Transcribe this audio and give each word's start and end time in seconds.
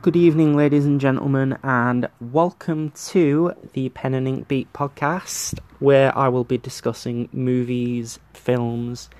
Good 0.00 0.14
evening, 0.14 0.54
ladies 0.56 0.86
and 0.86 1.00
gentlemen, 1.00 1.58
and 1.64 2.08
welcome 2.20 2.92
to 3.08 3.52
the 3.72 3.88
Pen 3.88 4.14
and 4.14 4.28
Ink 4.28 4.46
Beat 4.46 4.72
podcast, 4.72 5.58
where 5.80 6.16
I 6.16 6.28
will 6.28 6.44
be 6.44 6.56
discussing 6.56 7.28
movies, 7.32 8.20
films. 8.32 9.10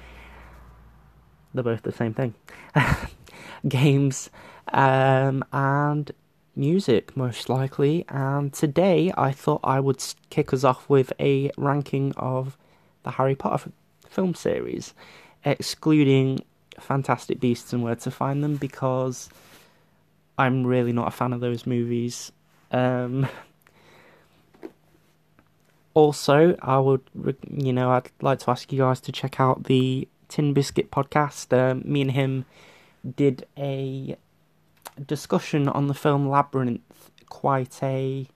They're 1.53 1.65
both 1.65 1.83
the 1.83 1.91
same 1.91 2.15
thing. 2.15 2.35
games, 3.69 4.31
um, 4.73 5.45
and 5.53 6.13
music, 6.55 7.17
most 7.17 7.49
likely. 7.49 8.05
And 8.09 8.53
today 8.53 9.13
I 9.19 9.33
thought 9.33 9.61
I 9.65 9.81
would 9.81 10.01
kick 10.31 10.53
us 10.53 10.63
off 10.63 10.89
with 10.89 11.13
a 11.19 11.51
ranking 11.57 12.13
of 12.17 12.57
the 13.03 13.11
Harry 13.11 13.35
Potter 13.35 13.73
film 14.09 14.35
series, 14.35 14.95
excluding 15.45 16.39
Fantastic 16.79 17.41
Beasts 17.41 17.73
and 17.73 17.83
Where 17.83 17.97
to 17.97 18.13
Find 18.13 18.45
Them, 18.45 18.55
because 18.55 19.29
I'm 20.39 20.65
really 20.65 20.93
not 20.93 21.09
a 21.09 21.11
fan 21.11 21.33
of 21.33 21.41
those 21.41 21.67
movies. 21.67 22.31
Um, 22.71 23.27
also, 25.95 26.57
I 26.63 26.79
would, 26.79 27.03
you 27.51 27.73
know, 27.73 27.91
I'd 27.91 28.11
like 28.23 28.39
to 28.41 28.51
ask 28.51 28.73
you 28.73 28.79
guys 28.79 29.01
to 29.01 29.13
check 29.13 29.41
out 29.41 29.65
the 29.65 30.07
Tin 30.29 30.55
Biscuit 30.55 30.93
podcast. 30.93 31.53
Um, 31.53 31.83
me 31.85 32.03
and 32.03 32.13
him 32.13 32.45
did 33.17 33.47
a 33.59 34.17
discussion 35.05 35.69
on 35.69 35.89
the 35.89 35.95
film 35.95 36.29
Labyrinth 36.29 37.11
quite 37.29 37.83
a 37.83 38.29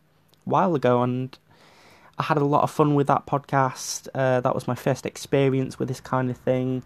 while 0.45 0.75
ago, 0.75 1.03
and 1.03 1.39
I 2.19 2.25
had 2.25 2.39
a 2.39 2.45
lot 2.45 2.65
of 2.65 2.71
fun 2.73 2.97
with 2.97 3.07
that 3.07 3.27
podcast. 3.27 4.09
Uh, 4.13 4.41
that 4.41 4.55
was 4.57 4.67
my 4.67 4.75
first 4.75 5.07
experience 5.07 5.79
with 5.79 5.87
this 5.87 6.01
kind 6.01 6.31
of 6.31 6.37
thing, 6.39 6.83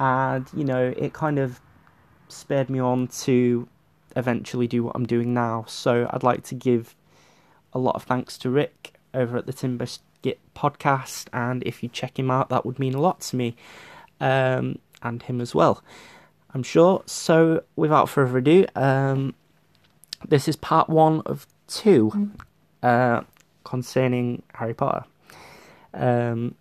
and 0.00 0.48
you 0.52 0.64
know, 0.64 0.92
it 0.96 1.12
kind 1.12 1.38
of 1.38 1.60
spurred 2.26 2.68
me 2.68 2.80
on 2.80 3.06
to 3.08 3.68
eventually 4.16 4.66
do 4.66 4.82
what 4.84 4.96
I'm 4.96 5.06
doing 5.06 5.34
now. 5.34 5.64
So 5.68 6.08
I'd 6.10 6.22
like 6.22 6.42
to 6.44 6.54
give 6.54 6.94
a 7.72 7.78
lot 7.78 7.94
of 7.94 8.02
thanks 8.02 8.36
to 8.38 8.50
Rick 8.50 8.94
over 9.14 9.36
at 9.36 9.46
the 9.46 9.52
Tin 9.52 9.76
Biscuit 9.76 10.38
podcast, 10.54 11.26
and 11.32 11.62
if 11.64 11.82
you 11.82 11.88
check 11.88 12.18
him 12.18 12.30
out, 12.30 12.48
that 12.48 12.66
would 12.66 12.78
mean 12.78 12.94
a 12.94 13.00
lot 13.00 13.20
to 13.22 13.36
me, 13.36 13.56
um, 14.20 14.78
and 15.02 15.22
him 15.22 15.40
as 15.40 15.54
well. 15.54 15.82
I'm 16.52 16.62
sure. 16.62 17.02
So 17.06 17.62
without 17.76 18.08
further 18.08 18.38
ado, 18.38 18.66
um, 18.74 19.34
this 20.26 20.48
is 20.48 20.56
part 20.56 20.88
one 20.88 21.22
of 21.26 21.46
two 21.66 22.10
mm. 22.14 22.40
uh, 22.82 23.22
concerning 23.64 24.42
Harry 24.54 24.74
Potter. 24.74 25.04
Um, 25.94 26.54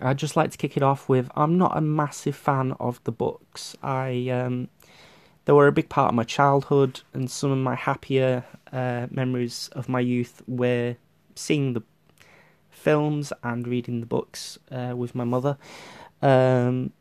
I'd 0.00 0.18
just 0.18 0.36
like 0.36 0.50
to 0.52 0.58
kick 0.58 0.76
it 0.76 0.82
off 0.82 1.08
with 1.08 1.30
I'm 1.34 1.58
not 1.58 1.76
a 1.76 1.80
massive 1.80 2.36
fan 2.36 2.72
of 2.78 3.02
the 3.04 3.12
books. 3.12 3.76
I 3.82 4.28
um, 4.28 4.68
they 5.48 5.54
were 5.54 5.66
a 5.66 5.72
big 5.72 5.88
part 5.88 6.10
of 6.10 6.14
my 6.14 6.24
childhood, 6.24 7.00
and 7.14 7.30
some 7.30 7.50
of 7.50 7.56
my 7.56 7.74
happier 7.74 8.44
uh, 8.70 9.06
memories 9.10 9.70
of 9.72 9.88
my 9.88 9.98
youth 9.98 10.42
were 10.46 10.94
seeing 11.34 11.72
the 11.72 11.82
films 12.68 13.32
and 13.42 13.66
reading 13.66 14.00
the 14.00 14.06
books 14.06 14.58
uh, 14.70 14.92
with 14.94 15.14
my 15.14 15.24
mother. 15.24 15.56
Um, 16.20 16.92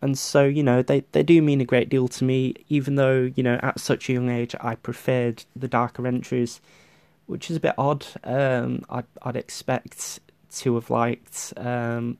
and 0.00 0.18
so, 0.18 0.46
you 0.46 0.62
know, 0.62 0.80
they, 0.80 1.04
they 1.12 1.22
do 1.22 1.42
mean 1.42 1.60
a 1.60 1.66
great 1.66 1.90
deal 1.90 2.08
to 2.08 2.24
me, 2.24 2.54
even 2.70 2.94
though, 2.94 3.30
you 3.34 3.42
know, 3.42 3.60
at 3.62 3.78
such 3.78 4.08
a 4.08 4.14
young 4.14 4.30
age 4.30 4.54
I 4.62 4.76
preferred 4.76 5.44
the 5.54 5.68
darker 5.68 6.06
entries, 6.06 6.62
which 7.26 7.50
is 7.50 7.58
a 7.58 7.60
bit 7.60 7.74
odd. 7.76 8.06
Um, 8.24 8.82
I'd, 8.88 9.04
I'd 9.20 9.36
expect 9.36 10.20
to 10.52 10.74
have 10.76 10.88
liked 10.88 11.52
um, 11.58 12.16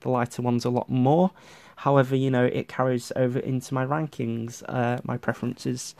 the 0.00 0.08
lighter 0.08 0.42
ones 0.42 0.64
a 0.64 0.70
lot 0.70 0.90
more. 0.90 1.30
However, 1.76 2.16
you 2.16 2.30
know, 2.30 2.44
it 2.44 2.68
carries 2.68 3.12
over 3.16 3.38
into 3.38 3.74
my 3.74 3.84
rankings, 3.84 4.62
uh, 4.68 4.98
my 5.04 5.16
preferences, 5.16 5.94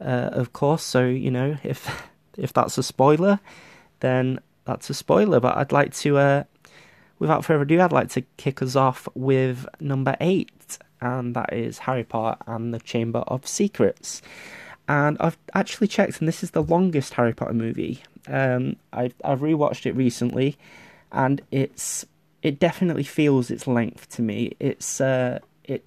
uh, 0.00 0.30
of 0.32 0.52
course. 0.52 0.82
So, 0.82 1.06
you 1.06 1.30
know, 1.30 1.56
if 1.62 2.08
if 2.36 2.52
that's 2.52 2.78
a 2.78 2.82
spoiler, 2.82 3.40
then 4.00 4.40
that's 4.64 4.90
a 4.90 4.94
spoiler. 4.94 5.40
But 5.40 5.56
I'd 5.56 5.72
like 5.72 5.94
to, 5.96 6.18
uh, 6.18 6.44
without 7.18 7.44
further 7.44 7.62
ado, 7.62 7.80
I'd 7.80 7.92
like 7.92 8.10
to 8.10 8.22
kick 8.36 8.62
us 8.62 8.76
off 8.76 9.08
with 9.14 9.66
number 9.80 10.16
eight, 10.20 10.78
and 11.00 11.34
that 11.34 11.52
is 11.52 11.78
Harry 11.78 12.04
Potter 12.04 12.38
and 12.46 12.72
the 12.72 12.80
Chamber 12.80 13.20
of 13.20 13.46
Secrets. 13.46 14.22
And 14.88 15.16
I've 15.20 15.38
actually 15.54 15.86
checked, 15.86 16.18
and 16.18 16.26
this 16.26 16.42
is 16.42 16.50
the 16.50 16.62
longest 16.62 17.14
Harry 17.14 17.32
Potter 17.32 17.54
movie. 17.54 18.02
Um, 18.26 18.76
I, 18.92 19.12
I've 19.24 19.40
rewatched 19.40 19.86
it 19.86 19.92
recently, 19.92 20.56
and 21.12 21.40
it's 21.50 22.04
it 22.42 22.58
definitely 22.58 23.02
feels 23.02 23.50
its 23.50 23.66
length 23.66 24.08
to 24.10 24.22
me. 24.22 24.52
It's 24.58 25.00
uh, 25.00 25.40
it. 25.64 25.84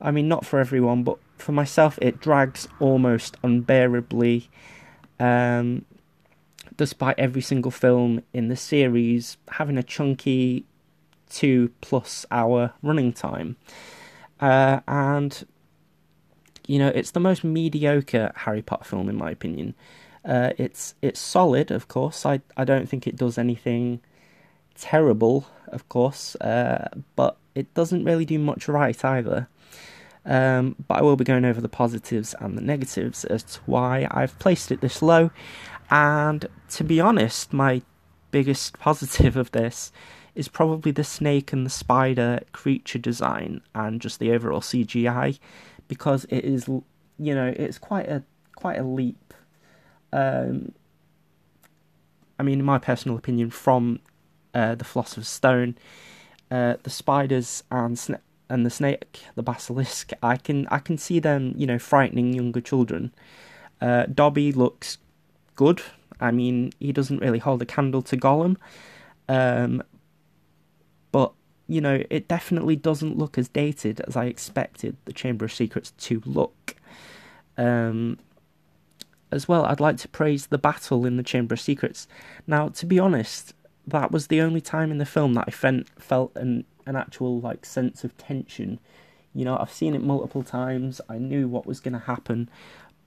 I 0.00 0.10
mean, 0.10 0.28
not 0.28 0.44
for 0.44 0.58
everyone, 0.58 1.02
but 1.02 1.18
for 1.38 1.52
myself, 1.52 1.98
it 2.00 2.20
drags 2.20 2.68
almost 2.80 3.36
unbearably. 3.42 4.48
Um, 5.18 5.84
despite 6.76 7.18
every 7.18 7.40
single 7.40 7.70
film 7.70 8.22
in 8.32 8.48
the 8.48 8.56
series 8.56 9.36
having 9.48 9.78
a 9.78 9.82
chunky 9.82 10.64
two 11.30 11.70
plus 11.80 12.26
hour 12.30 12.72
running 12.82 13.12
time, 13.12 13.56
uh, 14.40 14.80
and 14.86 15.46
you 16.66 16.78
know, 16.78 16.88
it's 16.88 17.10
the 17.10 17.20
most 17.20 17.44
mediocre 17.44 18.32
Harry 18.36 18.62
Potter 18.62 18.84
film 18.84 19.08
in 19.08 19.16
my 19.16 19.30
opinion. 19.30 19.74
Uh, 20.24 20.50
it's 20.56 20.94
it's 21.02 21.20
solid, 21.20 21.70
of 21.70 21.88
course. 21.88 22.24
I 22.24 22.40
I 22.56 22.64
don't 22.64 22.88
think 22.88 23.06
it 23.06 23.16
does 23.16 23.38
anything 23.38 24.00
terrible, 24.74 25.46
of 25.68 25.88
course, 25.88 26.36
uh, 26.36 26.88
but 27.16 27.36
it 27.54 27.72
doesn't 27.74 28.04
really 28.04 28.24
do 28.24 28.38
much 28.38 28.68
right 28.68 29.04
either. 29.04 29.48
Um, 30.26 30.76
but 30.88 30.98
I 30.98 31.02
will 31.02 31.16
be 31.16 31.24
going 31.24 31.44
over 31.44 31.60
the 31.60 31.68
positives 31.68 32.34
and 32.40 32.56
the 32.56 32.62
negatives 32.62 33.24
as 33.24 33.42
to 33.42 33.60
why 33.66 34.08
I've 34.10 34.38
placed 34.38 34.72
it 34.72 34.80
this 34.80 35.02
low. 35.02 35.30
And 35.90 36.46
to 36.70 36.84
be 36.84 37.00
honest, 37.00 37.52
my 37.52 37.82
biggest 38.30 38.78
positive 38.78 39.36
of 39.42 39.50
this 39.52 39.92
is 40.34 40.48
probably 40.48 40.90
the 40.90 41.04
snake 41.04 41.52
and 41.52 41.64
the 41.64 41.70
spider 41.70 42.40
creature 42.52 42.98
design 42.98 43.60
and 43.74 44.00
just 44.00 44.18
the 44.18 44.32
overall 44.32 44.60
CGI 44.60 45.38
because 45.86 46.24
it 46.24 46.44
is, 46.44 46.66
you 46.66 47.34
know, 47.34 47.52
it's 47.56 47.78
quite 47.78 48.08
a 48.08 48.22
quite 48.56 48.78
a 48.78 48.82
leap. 48.82 49.34
Um, 50.12 50.72
I 52.38 52.42
mean, 52.42 52.58
in 52.58 52.64
my 52.64 52.78
personal 52.78 53.16
opinion, 53.16 53.50
from 53.50 54.00
uh, 54.54 54.74
the 54.74 54.84
Philosopher's 54.84 55.28
Stone, 55.28 55.76
uh, 56.50 56.76
the 56.82 56.90
spiders 56.90 57.64
and 57.70 57.96
sna- 57.96 58.20
and 58.48 58.64
the 58.64 58.70
snake, 58.70 59.20
the 59.34 59.42
basilisk. 59.42 60.12
I 60.22 60.36
can 60.36 60.66
I 60.70 60.78
can 60.78 60.96
see 60.98 61.18
them, 61.18 61.54
you 61.56 61.66
know, 61.66 61.78
frightening 61.78 62.32
younger 62.32 62.60
children. 62.60 63.12
Uh, 63.80 64.06
Dobby 64.06 64.52
looks 64.52 64.98
good. 65.56 65.82
I 66.20 66.30
mean, 66.30 66.72
he 66.78 66.92
doesn't 66.92 67.18
really 67.18 67.40
hold 67.40 67.60
a 67.60 67.66
candle 67.66 68.02
to 68.02 68.16
Gollum, 68.16 68.56
um, 69.28 69.82
but 71.10 71.32
you 71.66 71.80
know, 71.80 72.02
it 72.10 72.28
definitely 72.28 72.76
doesn't 72.76 73.18
look 73.18 73.36
as 73.38 73.48
dated 73.48 74.00
as 74.02 74.16
I 74.16 74.26
expected 74.26 74.96
the 75.06 75.12
Chamber 75.12 75.46
of 75.46 75.52
Secrets 75.52 75.92
to 75.98 76.22
look. 76.24 76.76
Um, 77.56 78.18
as 79.30 79.48
well, 79.48 79.64
I'd 79.64 79.80
like 79.80 79.96
to 79.98 80.08
praise 80.08 80.46
the 80.46 80.58
battle 80.58 81.04
in 81.04 81.16
the 81.16 81.22
Chamber 81.22 81.54
of 81.54 81.60
Secrets. 81.60 82.06
Now, 82.46 82.68
to 82.68 82.86
be 82.86 82.98
honest, 82.98 83.54
that 83.86 84.10
was 84.10 84.28
the 84.28 84.40
only 84.40 84.60
time 84.60 84.90
in 84.90 84.98
the 84.98 85.06
film 85.06 85.34
that 85.34 85.44
I 85.46 85.50
felt 85.50 85.88
felt 85.98 86.32
an 86.36 86.64
an 86.86 86.96
actual 86.96 87.40
like 87.40 87.64
sense 87.64 88.04
of 88.04 88.16
tension. 88.16 88.78
You 89.34 89.44
know, 89.44 89.56
I've 89.58 89.72
seen 89.72 89.94
it 89.94 90.02
multiple 90.02 90.42
times. 90.42 91.00
I 91.08 91.18
knew 91.18 91.48
what 91.48 91.66
was 91.66 91.80
going 91.80 91.94
to 91.94 91.98
happen, 91.98 92.48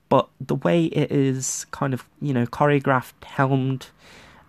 but 0.10 0.30
the 0.40 0.56
way 0.56 0.86
it 0.86 1.12
is 1.12 1.66
kind 1.72 1.94
of 1.94 2.06
you 2.22 2.34
know 2.34 2.46
choreographed, 2.46 3.24
helmed, 3.24 3.88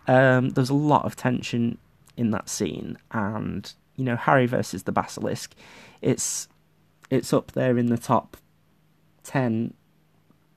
um, 0.06 0.50
there's 0.50 0.70
a 0.70 0.74
lot 0.74 1.04
of 1.04 1.16
tension 1.16 1.78
in 2.16 2.30
that 2.32 2.48
scene, 2.48 2.98
and 3.12 3.72
you 3.96 4.04
know 4.04 4.16
Harry 4.16 4.46
versus 4.46 4.84
the 4.84 4.92
basilisk, 4.92 5.54
it's 6.02 6.48
it's 7.10 7.32
up 7.32 7.52
there 7.52 7.78
in 7.78 7.86
the 7.86 7.98
top 7.98 8.36
ten, 9.22 9.74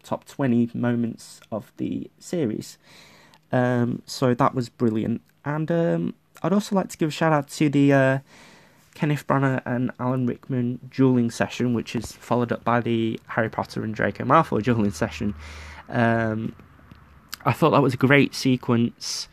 top 0.03 0.25
twenty 0.25 0.69
moments 0.73 1.39
of 1.51 1.71
the 1.77 2.09
series. 2.19 2.77
Um, 3.51 4.01
so 4.05 4.33
that 4.33 4.55
was 4.55 4.69
brilliant. 4.69 5.21
And 5.43 5.71
um, 5.71 6.15
I'd 6.43 6.53
also 6.53 6.75
like 6.75 6.89
to 6.89 6.97
give 6.97 7.09
a 7.09 7.11
shout 7.11 7.33
out 7.33 7.47
to 7.49 7.69
the 7.69 7.93
uh, 7.93 8.19
Kenneth 8.93 9.25
Branagh 9.27 9.61
and 9.65 9.91
Alan 9.99 10.25
Rickman 10.25 10.79
dueling 10.89 11.31
session, 11.31 11.73
which 11.73 11.95
is 11.95 12.11
followed 12.11 12.51
up 12.51 12.63
by 12.63 12.81
the 12.81 13.19
Harry 13.27 13.49
Potter 13.49 13.83
and 13.83 13.93
Draco 13.95 14.23
Malfoy 14.23 14.63
dueling 14.63 14.91
session. 14.91 15.33
Um, 15.89 16.55
I 17.45 17.53
thought 17.53 17.71
that 17.71 17.81
was 17.81 17.93
a 17.93 17.97
great 17.97 18.35
sequence. 18.35 19.27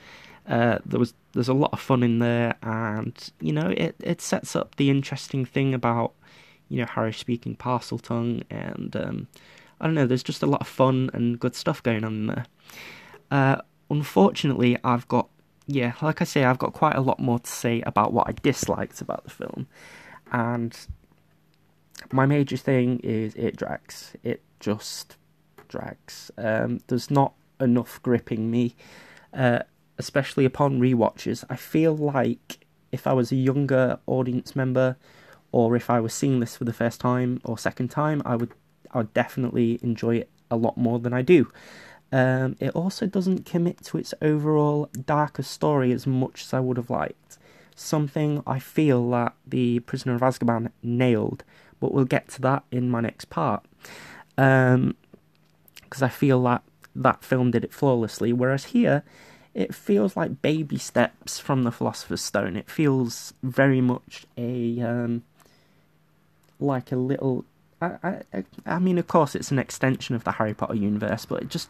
Uh, 0.46 0.78
there 0.87 0.99
was 0.99 1.14
there's 1.32 1.49
a 1.49 1.55
lot 1.55 1.72
of 1.72 1.81
fun 1.81 2.02
in 2.02 2.20
there, 2.20 2.56
and 2.62 3.31
you 3.40 3.52
know 3.52 3.69
it 3.76 3.96
it 4.00 4.20
sets 4.20 4.56
up 4.56 4.76
the 4.76 4.90
interesting 4.90 5.44
thing 5.44 5.75
about 5.75 6.12
you 6.69 6.81
know 6.81 6.87
Harry 6.87 7.12
speaking 7.12 7.55
Parseltongue, 7.55 8.44
and 8.50 8.96
um, 8.96 9.26
I 9.81 9.87
don't 9.87 9.94
know. 9.94 10.06
There's 10.06 10.22
just 10.22 10.43
a 10.43 10.46
lot 10.46 10.62
of 10.62 10.69
fun 10.69 11.10
and 11.12 11.38
good 11.38 11.55
stuff 11.55 11.82
going 11.82 12.05
on 12.05 12.26
there. 12.26 12.46
Uh, 13.31 13.60
unfortunately, 13.90 14.78
I've 14.82 15.06
got 15.08 15.28
yeah, 15.69 15.93
like 16.00 16.23
I 16.23 16.25
say, 16.25 16.44
I've 16.44 16.59
got 16.59 16.73
quite 16.73 16.97
a 16.97 17.03
lot 17.03 17.20
more 17.20 17.38
to 17.38 17.50
say 17.50 17.82
about 17.82 18.15
what 18.15 18.26
I 18.26 18.32
disliked 18.32 19.03
about 19.03 19.25
the 19.25 19.31
film. 19.31 19.69
And 20.32 20.76
my 22.11 22.25
major 22.25 22.56
thing 22.56 23.00
is 23.00 23.35
it 23.35 23.56
drags. 23.56 24.17
It 24.25 24.43
just 24.61 25.19
drags. 25.69 26.31
Um, 26.38 26.81
there's 26.87 27.11
not 27.11 27.35
enough 27.61 28.03
gripping 28.03 28.50
me, 28.50 28.76
uh, 29.35 29.61
especially 29.99 30.47
upon 30.47 30.81
re-watches. 30.81 31.44
I 31.50 31.56
feel 31.56 31.94
like 31.94 32.67
if 32.91 33.06
I 33.06 33.12
was 33.12 33.31
a 33.31 33.37
younger 33.37 33.99
audience 34.06 34.56
member, 34.56 34.97
or 35.53 35.76
if 35.76 35.91
I 35.91 36.00
was 36.00 36.15
seeing 36.15 36.41
this 36.41 36.56
for 36.56 36.65
the 36.65 36.73
first 36.73 36.99
time 36.99 37.43
or 37.44 37.59
second 37.59 37.88
time, 37.88 38.23
I 38.25 38.37
would 38.37 38.53
I 38.91 38.99
would 38.99 39.12
definitely 39.12 39.79
enjoy 39.82 40.17
it 40.17 40.31
a 40.50 40.56
lot 40.56 40.79
more 40.79 40.99
than 40.99 41.12
I 41.12 41.20
do. 41.20 41.50
Um, 42.10 42.56
it 42.58 42.70
also 42.70 43.06
doesn't 43.06 43.44
commit 43.44 43.82
to 43.84 43.99
its 43.99 44.14
overall 44.22 44.88
darker 45.05 45.43
story 45.43 45.93
as 45.93 46.06
much 46.06 46.43
as 46.43 46.55
I 46.55 46.60
would 46.60 46.76
have 46.76 46.90
liked. 46.90 47.38
Something 47.75 48.43
I 48.46 48.58
feel 48.58 49.08
that 49.10 49.34
the 49.46 49.81
Prisoner 49.81 50.14
of 50.14 50.22
Azkaban 50.22 50.70
nailed, 50.82 51.44
but 51.81 51.93
we'll 51.93 52.05
get 52.05 52.28
to 52.31 52.40
that 52.43 52.64
in 52.72 52.90
my 52.90 53.00
next 53.00 53.26
part. 53.26 53.64
Because 54.37 54.75
um, 54.75 54.94
I 56.00 56.08
feel 56.08 56.43
that 56.44 56.62
that 56.96 57.22
film 57.22 57.50
did 57.50 57.64
it 57.64 57.72
flawlessly, 57.72 58.32
whereas 58.32 58.66
here 58.66 59.05
it 59.55 59.75
feels 59.75 60.16
like 60.16 60.43
baby 60.43 60.78
steps 60.78 61.38
from 61.38 61.64
the 61.64 61.72
Philosopher's 61.72 62.22
Stone. 62.22 62.56
It 62.56 62.70
feels 62.70 63.34
very 63.43 63.81
much 63.81 64.26
a 64.37 64.81
um, 64.81 65.25
like 66.58 66.90
a 66.90 66.96
little 66.96 67.44
I, 67.80 68.22
I, 68.32 68.44
I 68.66 68.78
mean, 68.78 68.98
of 68.98 69.06
course, 69.06 69.34
it's 69.34 69.50
an 69.50 69.58
extension 69.58 70.14
of 70.14 70.25
the 70.25 70.32
Harry 70.32 70.54
Potter 70.54 70.75
universe, 70.75 71.25
but 71.25 71.42
it 71.42 71.48
just 71.48 71.69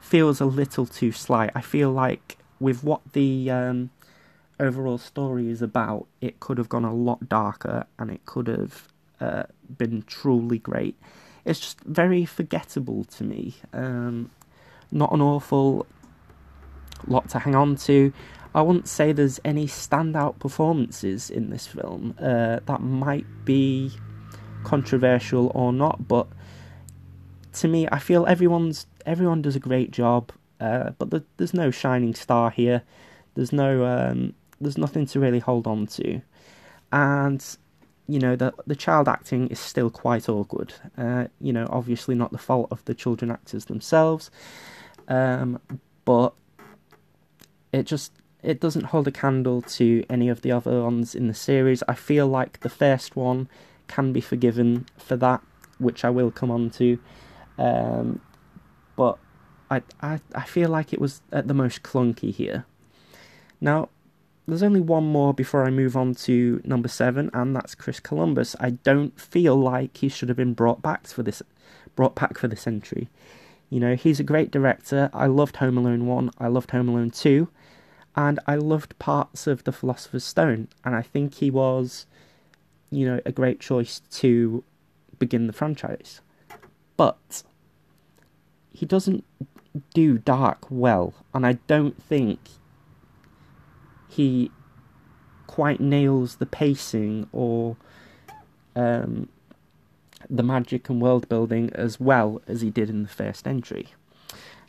feels 0.00 0.40
a 0.40 0.44
little 0.44 0.86
too 0.86 1.12
slight. 1.12 1.50
I 1.54 1.60
feel 1.60 1.90
like 1.90 2.38
with 2.60 2.84
what 2.84 3.00
the 3.12 3.50
um, 3.50 3.90
overall 4.60 4.98
story 4.98 5.48
is 5.48 5.62
about, 5.62 6.06
it 6.20 6.40
could 6.40 6.58
have 6.58 6.68
gone 6.68 6.84
a 6.84 6.94
lot 6.94 7.28
darker 7.28 7.86
and 7.98 8.10
it 8.10 8.24
could 8.24 8.46
have 8.46 8.88
uh, 9.20 9.44
been 9.76 10.02
truly 10.02 10.58
great. 10.58 10.96
It's 11.44 11.60
just 11.60 11.80
very 11.80 12.24
forgettable 12.24 13.04
to 13.04 13.24
me. 13.24 13.56
Um, 13.72 14.30
not 14.90 15.12
an 15.12 15.20
awful 15.20 15.86
lot 17.06 17.28
to 17.30 17.38
hang 17.40 17.54
on 17.54 17.76
to. 17.76 18.12
I 18.54 18.62
wouldn't 18.62 18.88
say 18.88 19.12
there's 19.12 19.40
any 19.44 19.66
standout 19.66 20.38
performances 20.38 21.30
in 21.30 21.50
this 21.50 21.66
film. 21.66 22.14
Uh, 22.18 22.60
that 22.64 22.80
might 22.80 23.26
be 23.44 23.92
controversial 24.64 25.50
or 25.54 25.72
not, 25.72 26.08
but 26.08 26.26
to 27.54 27.68
me, 27.68 27.88
I 27.90 27.98
feel 27.98 28.26
everyone's 28.26 28.86
everyone 29.06 29.42
does 29.42 29.56
a 29.56 29.60
great 29.60 29.90
job, 29.90 30.32
uh, 30.60 30.90
but 30.98 31.10
the, 31.10 31.24
there's 31.36 31.54
no 31.54 31.70
shining 31.70 32.14
star 32.14 32.50
here. 32.50 32.82
There's 33.34 33.52
no 33.52 33.84
um, 33.86 34.34
there's 34.60 34.78
nothing 34.78 35.06
to 35.06 35.20
really 35.20 35.38
hold 35.38 35.66
on 35.66 35.86
to, 35.86 36.20
and 36.92 37.44
you 38.06 38.18
know 38.18 38.36
the 38.36 38.52
the 38.66 38.76
child 38.76 39.08
acting 39.08 39.48
is 39.48 39.58
still 39.58 39.90
quite 39.90 40.28
awkward. 40.28 40.74
Uh, 40.96 41.26
you 41.40 41.52
know, 41.52 41.66
obviously 41.70 42.14
not 42.14 42.32
the 42.32 42.38
fault 42.38 42.68
of 42.70 42.84
the 42.84 42.94
children 42.94 43.30
actors 43.30 43.66
themselves, 43.66 44.30
um, 45.08 45.60
but 46.04 46.34
it 47.72 47.84
just 47.84 48.12
it 48.42 48.60
doesn't 48.60 48.86
hold 48.86 49.08
a 49.08 49.12
candle 49.12 49.62
to 49.62 50.04
any 50.08 50.28
of 50.28 50.42
the 50.42 50.52
other 50.52 50.82
ones 50.82 51.14
in 51.14 51.28
the 51.28 51.34
series. 51.34 51.82
I 51.88 51.94
feel 51.94 52.26
like 52.26 52.60
the 52.60 52.68
first 52.68 53.16
one 53.16 53.48
can 53.88 54.12
be 54.12 54.20
forgiven 54.20 54.86
for 54.96 55.16
that, 55.16 55.42
which 55.78 56.04
I 56.04 56.10
will 56.10 56.30
come 56.30 56.50
on 56.50 56.70
to. 56.70 56.98
Um, 57.58 58.20
but 58.96 59.18
I, 59.70 59.82
I, 60.00 60.20
I 60.34 60.44
feel 60.44 60.70
like 60.70 60.92
it 60.92 61.00
was 61.00 61.22
at 61.32 61.48
the 61.48 61.54
most 61.54 61.82
clunky 61.82 62.32
here. 62.32 62.64
Now, 63.60 63.88
there's 64.46 64.62
only 64.62 64.80
one 64.80 65.04
more 65.04 65.34
before 65.34 65.64
I 65.64 65.70
move 65.70 65.96
on 65.96 66.14
to 66.14 66.62
number 66.64 66.88
seven, 66.88 67.30
and 67.34 67.54
that's 67.54 67.74
Chris 67.74 68.00
Columbus. 68.00 68.56
I 68.58 68.70
don't 68.70 69.18
feel 69.20 69.56
like 69.56 69.98
he 69.98 70.08
should 70.08 70.30
have 70.30 70.38
been 70.38 70.54
brought 70.54 70.80
back 70.80 71.06
for 71.06 71.22
this, 71.22 71.42
brought 71.96 72.14
back 72.14 72.38
for 72.38 72.48
this 72.48 72.66
entry. 72.66 73.08
You 73.68 73.80
know, 73.80 73.94
he's 73.94 74.18
a 74.18 74.24
great 74.24 74.50
director. 74.50 75.10
I 75.12 75.26
loved 75.26 75.56
Home 75.56 75.76
Alone 75.76 76.06
one. 76.06 76.30
I 76.38 76.48
loved 76.48 76.70
Home 76.70 76.88
Alone 76.88 77.10
two, 77.10 77.48
and 78.16 78.40
I 78.46 78.54
loved 78.54 78.98
parts 78.98 79.46
of 79.46 79.64
The 79.64 79.72
Philosopher's 79.72 80.24
Stone. 80.24 80.68
And 80.82 80.94
I 80.94 81.02
think 81.02 81.34
he 81.34 81.50
was 81.50 82.06
you 82.90 83.06
know, 83.06 83.20
a 83.26 83.32
great 83.32 83.60
choice 83.60 84.00
to 84.10 84.64
begin 85.18 85.46
the 85.46 85.52
franchise. 85.52 86.20
But 86.96 87.42
he 88.72 88.86
doesn't 88.86 89.24
do 89.94 90.18
dark 90.18 90.66
well, 90.70 91.14
and 91.34 91.46
I 91.46 91.54
don't 91.66 92.00
think 92.02 92.40
he 94.08 94.50
quite 95.46 95.80
nails 95.80 96.36
the 96.36 96.46
pacing 96.46 97.28
or 97.32 97.76
um, 98.76 99.28
the 100.28 100.42
magic 100.42 100.88
and 100.88 101.00
world 101.00 101.28
building 101.28 101.70
as 101.74 102.00
well 102.00 102.40
as 102.46 102.60
he 102.60 102.70
did 102.70 102.90
in 102.90 103.02
the 103.02 103.08
first 103.08 103.46
entry. 103.46 103.88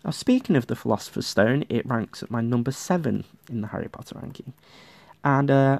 Now, 0.03 0.11
speaking 0.11 0.55
of 0.55 0.67
the 0.67 0.75
Philosopher's 0.75 1.27
Stone, 1.27 1.65
it 1.69 1.85
ranks 1.85 2.23
at 2.23 2.31
my 2.31 2.41
number 2.41 2.71
seven 2.71 3.25
in 3.49 3.61
the 3.61 3.67
Harry 3.67 3.89
Potter 3.89 4.17
ranking, 4.21 4.53
and 5.23 5.51
uh, 5.51 5.79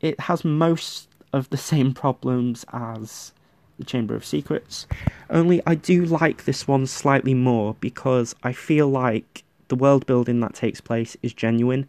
it 0.00 0.18
has 0.20 0.44
most 0.44 1.08
of 1.32 1.50
the 1.50 1.56
same 1.56 1.94
problems 1.94 2.64
as 2.72 3.32
the 3.78 3.84
Chamber 3.84 4.14
of 4.14 4.24
Secrets. 4.24 4.86
Only 5.30 5.62
I 5.66 5.74
do 5.74 6.04
like 6.04 6.44
this 6.44 6.68
one 6.68 6.86
slightly 6.86 7.34
more 7.34 7.74
because 7.80 8.34
I 8.42 8.52
feel 8.52 8.88
like 8.88 9.44
the 9.68 9.76
world 9.76 10.06
building 10.06 10.40
that 10.40 10.54
takes 10.54 10.80
place 10.80 11.16
is 11.22 11.32
genuine 11.32 11.88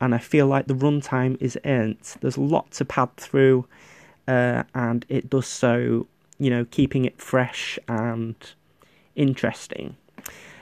and 0.00 0.14
I 0.14 0.18
feel 0.18 0.46
like 0.46 0.66
the 0.66 0.74
runtime 0.74 1.40
is 1.40 1.58
earned. 1.64 2.16
There's 2.20 2.36
a 2.36 2.42
lot 2.42 2.70
to 2.72 2.84
pad 2.84 3.16
through 3.16 3.66
uh, 4.26 4.64
and 4.74 5.04
it 5.08 5.30
does 5.30 5.46
so, 5.46 6.06
you 6.38 6.50
know, 6.50 6.64
keeping 6.64 7.04
it 7.04 7.20
fresh 7.20 7.78
and 7.88 8.36
interesting. 9.16 9.96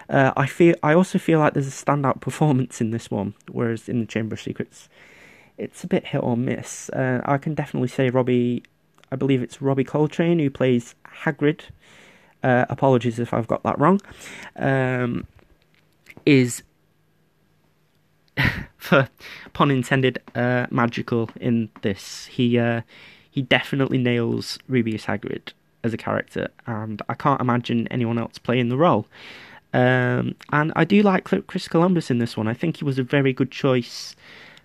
Uh, 0.09 0.33
I 0.37 0.47
feel 0.47 0.75
I 0.83 0.95
also 0.95 1.19
feel 1.19 1.39
like 1.39 1.55
there's 1.55 1.69
a 1.69 1.85
standout 1.85 2.21
performance 2.21 2.81
in 2.81 2.91
this 2.91 3.11
one, 3.11 3.35
whereas 3.51 3.89
in 3.89 4.01
the 4.01 4.07
Chamber 4.07 4.35
of 4.35 4.41
Secrets 4.41 4.89
it's 5.63 5.85
a 5.85 5.87
bit 5.87 6.07
hit 6.09 6.23
or 6.23 6.37
miss. 6.37 6.91
Uh, 6.91 7.21
I 7.25 7.39
can 7.39 7.55
definitely 7.55 7.89
say 7.89 8.11
Robbie, 8.11 8.65
I 9.13 9.17
believe 9.17 9.43
it's 9.43 9.63
Robbie 9.63 9.85
Coltrane 9.85 10.39
who 10.39 10.51
plays 10.51 10.95
Hagrid. 11.23 11.61
Uh, 12.43 12.67
apologies 12.69 13.21
if 13.21 13.33
I've 13.33 13.47
got 13.47 13.63
that 13.63 13.79
wrong. 13.79 14.01
Um, 14.57 15.27
is 16.27 16.63
for 18.77 19.09
pun 19.53 19.71
intended, 19.71 20.21
uh, 20.35 20.67
magical 20.71 21.31
in 21.41 21.71
this. 21.83 22.27
He 22.27 22.59
uh, 22.59 22.83
he 23.31 23.43
definitely 23.43 23.99
nails 23.99 24.59
Rubeus 24.69 25.05
Hagrid 25.05 25.53
as 25.85 25.95
a 25.95 25.97
character, 25.97 26.49
and 26.67 27.01
I 27.09 27.15
can't 27.15 27.41
imagine 27.41 27.87
anyone 27.89 28.19
else 28.19 28.39
playing 28.39 28.69
the 28.69 28.77
role. 28.77 29.07
Um, 29.73 30.35
and 30.53 30.73
I 30.77 30.85
do 30.85 31.03
like 31.03 31.25
Chris 31.25 31.67
Columbus 31.69 32.11
in 32.11 32.19
this 32.19 32.37
one. 32.37 32.47
I 32.47 32.55
think 32.55 32.79
he 32.79 32.85
was 32.85 32.99
a 32.99 33.03
very 33.03 33.33
good 33.33 33.51
choice 33.51 34.15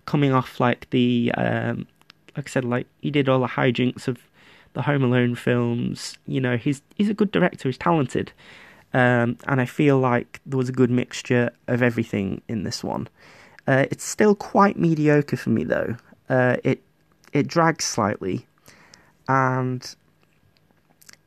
coming 0.08 0.34
off 0.34 0.60
like 0.60 0.90
the 0.90 1.32
um, 1.38 1.86
like 2.36 2.48
I 2.48 2.50
said, 2.50 2.66
like 2.66 2.88
he 3.02 3.12
did 3.12 3.30
all 3.30 3.42
the 3.42 3.48
hijinks 3.48 4.08
of 4.08 4.18
the 4.74 4.82
Home 4.82 5.04
Alone 5.04 5.36
films. 5.36 6.18
You 6.26 6.42
know, 6.42 6.58
he's 6.58 6.82
he's 6.96 7.10
a 7.10 7.14
good 7.14 7.32
director. 7.32 7.70
He's 7.70 7.78
talented, 7.78 8.32
um, 8.94 9.38
and 9.46 9.62
I 9.62 9.66
feel 9.66 10.00
like 10.00 10.42
there 10.48 10.58
was 10.58 10.70
a 10.70 10.74
good 10.74 10.90
mixture 10.90 11.52
of 11.68 11.84
everything 11.84 12.42
in 12.48 12.64
this 12.64 12.84
one. 12.84 13.08
Uh, 13.68 13.86
it's 13.92 14.04
still 14.04 14.34
quite 14.34 14.80
mediocre 14.80 15.38
for 15.38 15.52
me 15.52 15.64
though. 15.64 15.96
Uh, 16.30 16.58
it 16.64 16.82
it 17.34 17.48
drags 17.48 17.86
slightly, 17.86 18.48
and 19.28 19.96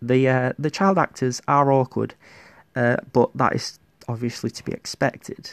the 0.02 0.28
uh, 0.28 0.52
the 0.58 0.70
child 0.70 0.98
actors 0.98 1.40
are 1.46 1.70
awkward, 1.70 2.14
uh, 2.74 2.96
but 3.12 3.30
that 3.36 3.54
is 3.54 3.78
obviously 4.08 4.50
to 4.50 4.64
be 4.64 4.72
expected. 4.72 5.50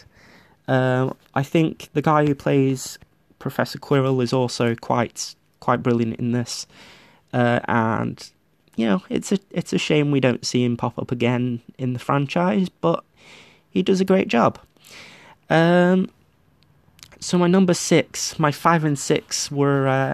Um, 0.70 1.16
I 1.34 1.44
think 1.44 1.90
the 1.94 2.02
guy 2.02 2.26
who 2.26 2.36
plays 2.36 3.00
Professor 3.40 3.80
Quirrell 3.80 4.22
is 4.24 4.34
also 4.34 4.76
quite 4.76 5.36
quite 5.60 5.84
brilliant 5.84 6.18
in 6.18 6.32
this, 6.32 6.68
uh, 7.34 7.60
and 7.68 8.32
you 8.76 8.86
know 8.86 9.04
it's 9.10 9.32
a 9.32 9.40
it's 9.52 9.74
a 9.74 9.78
shame 9.78 10.12
we 10.12 10.20
don't 10.20 10.46
see 10.46 10.64
him 10.64 10.78
pop 10.78 10.98
up 10.98 11.12
again 11.12 11.62
in 11.78 11.94
the 11.94 12.00
franchise, 12.00 12.70
but 12.70 13.04
he 13.70 13.84
does 13.84 14.02
a 14.02 14.06
great 14.06 14.28
job. 14.28 14.60
Um, 15.50 16.10
so 17.20 17.38
my 17.38 17.48
number 17.48 17.74
six, 17.74 18.38
my 18.38 18.52
five 18.52 18.84
and 18.84 18.98
six 18.98 19.52
were 19.52 19.88
uh, 19.88 20.14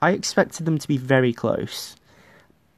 I 0.00 0.10
expected 0.10 0.66
them 0.66 0.78
to 0.78 0.88
be 0.88 0.96
very 0.96 1.32
close, 1.32 1.96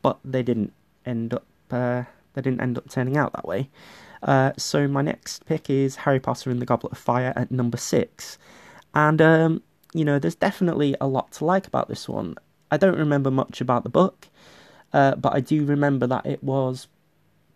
but 0.02 0.18
they 0.25 0.42
didn't 0.42 0.72
end 1.04 1.34
up 1.34 1.46
uh, 1.70 2.04
they 2.34 2.42
didn't 2.42 2.60
end 2.60 2.78
up 2.78 2.88
turning 2.88 3.16
out 3.16 3.32
that 3.32 3.46
way. 3.46 3.68
Uh, 4.22 4.52
so 4.56 4.88
my 4.88 5.02
next 5.02 5.46
pick 5.46 5.70
is 5.70 5.96
Harry 5.96 6.20
Potter 6.20 6.50
and 6.50 6.60
the 6.60 6.66
Goblet 6.66 6.92
of 6.92 6.98
Fire 6.98 7.32
at 7.37 7.50
number 7.50 7.76
six. 7.76 8.38
And, 8.95 9.21
um, 9.21 9.62
you 9.92 10.04
know, 10.04 10.18
there's 10.18 10.35
definitely 10.35 10.97
a 11.00 11.07
lot 11.07 11.33
to 11.33 11.45
like 11.45 11.66
about 11.66 11.88
this 11.88 12.09
one. 12.09 12.37
I 12.71 12.76
don't 12.76 12.99
remember 12.99 13.30
much 13.30 13.61
about 13.61 13.83
the 13.83 13.88
book, 13.88 14.28
uh, 14.92 15.14
but 15.16 15.35
I 15.35 15.40
do 15.40 15.64
remember 15.64 16.07
that 16.07 16.26
it 16.26 16.42
was 16.42 16.88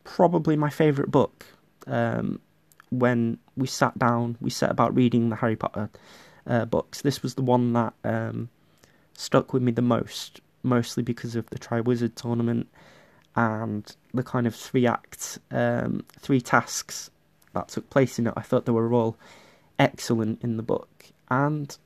probably 0.05 0.57
my 0.57 0.71
favourite 0.71 1.11
book 1.11 1.47
um, 1.87 2.41
when 2.91 3.39
we 3.57 3.67
sat 3.67 3.99
down, 3.99 4.37
we 4.41 4.51
set 4.51 4.71
about 4.71 4.95
reading 4.95 5.31
the 5.31 5.37
Harry 5.37 5.57
Potter 5.57 5.91
uh, 6.47 6.65
books. 6.65 7.03
This 7.03 7.23
was 7.23 7.35
the 7.35 7.43
one 7.43 7.73
that 7.73 7.95
um, 8.05 8.49
stuck 9.15 9.53
with 9.53 9.63
me 9.63 9.73
the 9.73 9.83
most, 9.83 10.41
mostly 10.63 11.03
because 11.03 11.37
of 11.37 11.49
the 11.51 11.59
Triwizard 11.59 12.15
tournament 12.15 12.69
and 13.35 13.95
the 14.13 14.23
kind 14.23 14.47
of 14.47 14.55
three 14.55 14.87
acts, 14.87 15.39
um, 15.51 16.05
three 16.19 16.41
tasks 16.41 17.11
that 17.55 17.69
took 17.69 17.89
place 17.91 18.19
in 18.19 18.27
it. 18.27 18.35
I 18.37 18.43
thought 18.43 18.67
they 18.67 18.73
were 18.73 18.93
all 18.93 19.17
excellent 19.79 20.43
in 20.43 20.57
the 20.57 20.63
book, 20.63 21.07
and 21.33 21.77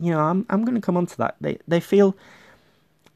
you 0.00 0.10
know, 0.10 0.20
I'm 0.20 0.44
I'm 0.50 0.64
going 0.64 0.74
to 0.74 0.80
come 0.80 0.96
on 0.96 1.06
to 1.06 1.16
that. 1.18 1.36
They 1.40 1.58
they 1.68 1.80
feel 1.80 2.16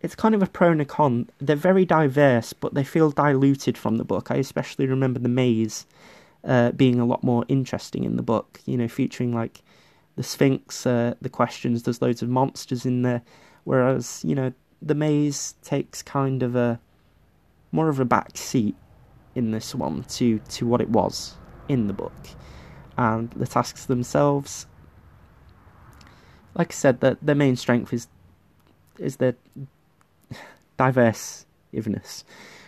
it's 0.01 0.15
kind 0.15 0.35
of 0.35 0.43
a 0.43 0.47
pro 0.47 0.71
and 0.71 0.81
a 0.81 0.85
con. 0.85 1.29
They're 1.39 1.57
very 1.57 1.85
diverse, 1.85 2.53
but 2.53 2.75
they 2.75 2.85
feel 2.85 3.11
diluted 3.11 3.77
from 3.77 3.97
the 3.97 4.05
book. 4.05 4.31
I 4.31 4.37
especially 4.37 4.87
remember 4.87 5.19
the 5.19 5.29
maze 5.29 5.87
uh, 6.45 6.73
being 6.73 7.01
a 7.01 7.07
lot 7.07 7.25
more 7.25 7.45
interesting 7.49 8.05
in 8.05 8.17
the 8.17 8.23
book. 8.23 8.61
You 8.67 8.77
know, 8.77 8.89
featuring 8.89 9.35
like 9.35 9.63
the 10.17 10.23
Sphinx, 10.23 10.87
uh, 10.87 11.15
the 11.21 11.31
questions. 11.31 11.83
There's 11.83 12.03
loads 12.03 12.23
of 12.23 12.29
monsters 12.29 12.87
in 12.87 13.03
there, 13.03 13.23
whereas 13.65 14.23
you 14.25 14.35
know 14.35 14.53
the 14.81 14.95
maze 14.95 15.55
takes 15.63 16.03
kind 16.03 16.43
of 16.43 16.55
a 16.55 16.79
more 17.73 17.89
of 17.89 17.99
a 17.99 18.05
back 18.05 18.37
seat 18.37 18.77
in 19.35 19.51
this 19.51 19.75
one 19.75 20.05
to 20.05 20.39
to 20.39 20.67
what 20.67 20.81
it 20.81 20.91
was 20.91 21.35
in 21.69 21.89
the 21.89 21.95
book, 21.95 22.29
and 22.97 23.31
the 23.31 23.47
tasks 23.47 23.87
themselves. 23.87 24.67
Like 26.55 26.73
I 26.73 26.75
said, 26.75 27.01
the 27.01 27.19
the 27.21 27.35
main 27.35 27.57
strength 27.57 27.93
is 27.93 28.09
is 28.99 29.17
the 29.17 29.35
diverseness, 30.77 32.25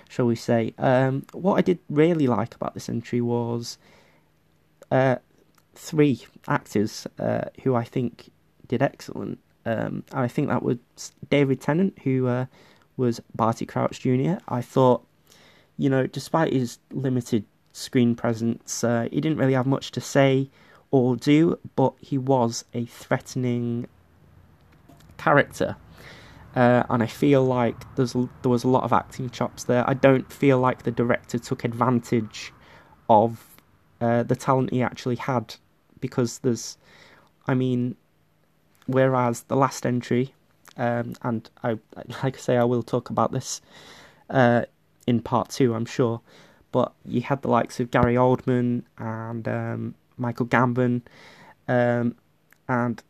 shall 0.09 0.27
we 0.27 0.37
say. 0.37 0.75
Um, 0.79 1.25
what 1.33 1.55
I 1.55 1.61
did 1.61 1.79
really 1.89 2.27
like 2.27 2.55
about 2.55 2.75
this 2.75 2.89
entry 2.89 3.21
was 3.21 3.79
uh, 4.91 5.17
three 5.75 6.25
actors 6.49 7.07
uh, 7.19 7.43
who 7.63 7.75
I 7.75 7.85
think 7.85 8.31
did 8.69 8.83
excellent. 8.83 9.39
Um, 9.65 10.05
I 10.13 10.29
think 10.29 10.49
that 10.49 10.63
was 10.63 10.79
David 11.29 11.61
Tennant, 11.61 11.99
who 12.05 12.29
uh, 12.29 12.47
was 12.97 13.21
Barty 13.35 13.67
Crouch 13.67 14.01
Jr. 14.01 14.35
I 14.49 14.63
thought, 14.63 15.05
you 15.77 15.91
know, 15.91 16.07
despite 16.07 16.53
his 16.53 16.79
limited 16.93 17.45
screen 17.73 18.15
presence, 18.15 18.83
uh, 18.85 19.09
he 19.11 19.21
didn't 19.21 19.39
really 19.39 19.53
have 19.53 19.67
much 19.67 19.91
to 19.93 20.01
say 20.01 20.49
or 20.91 21.17
do, 21.17 21.59
but 21.75 21.95
he 22.01 22.19
was 22.19 22.65
a 22.75 22.85
threatening 22.87 23.87
character. 25.17 25.77
Uh, 26.55 26.85
and 26.89 27.03
I 27.03 27.07
feel 27.07 27.45
like 27.45 27.77
there's 27.97 28.15
there 28.15 28.51
was 28.51 28.65
a 28.65 28.69
lot 28.69 28.85
of 28.85 28.93
acting 28.93 29.29
chops 29.29 29.65
there. 29.65 29.85
I 29.89 29.95
don't 29.95 30.33
feel 30.33 30.59
like 30.59 30.85
the 30.85 30.91
director 30.91 31.39
took 31.39 31.65
advantage 31.65 32.53
of 33.11 33.45
uh, 34.01 34.23
the 34.23 34.37
talent 34.37 34.73
he 34.73 34.83
actually 34.83 35.17
had 35.17 35.57
because 36.01 36.39
there's, 36.39 36.79
I 37.47 37.55
mean, 37.55 37.97
whereas 38.87 39.43
the 39.43 39.57
last 39.57 39.85
entry, 39.85 40.33
um, 40.79 41.15
and 41.23 41.49
I 41.63 41.79
like 42.23 42.37
I 42.37 42.39
say 42.39 42.57
I 42.57 42.65
will 42.65 42.83
talk 42.83 43.11
about 43.11 43.33
this 43.33 43.61
uh, 44.31 44.63
in 45.07 45.21
part 45.21 45.51
two, 45.51 45.75
I'm 45.75 45.87
sure. 45.87 46.21
But 46.73 46.93
you 47.05 47.21
had 47.21 47.43
the 47.43 47.49
likes 47.49 47.81
of 47.81 47.91
Gary 47.91 48.15
Oldman 48.15 48.83
and 48.99 49.47
um, 49.49 49.95
Michael 50.17 50.47
Gambon, 50.47 51.03
um, 51.69 52.17
and 52.69 53.03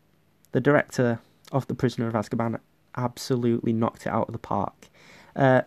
the 0.51 0.61
director 0.61 1.19
of 1.51 1.67
The 1.67 1.75
Prisoner 1.75 2.07
of 2.07 2.13
Azkaban 2.13 2.59
absolutely 2.95 3.73
knocked 3.73 4.05
it 4.05 4.09
out 4.09 4.27
of 4.27 4.33
the 4.33 4.39
park. 4.39 4.89
Uh, 5.35 5.61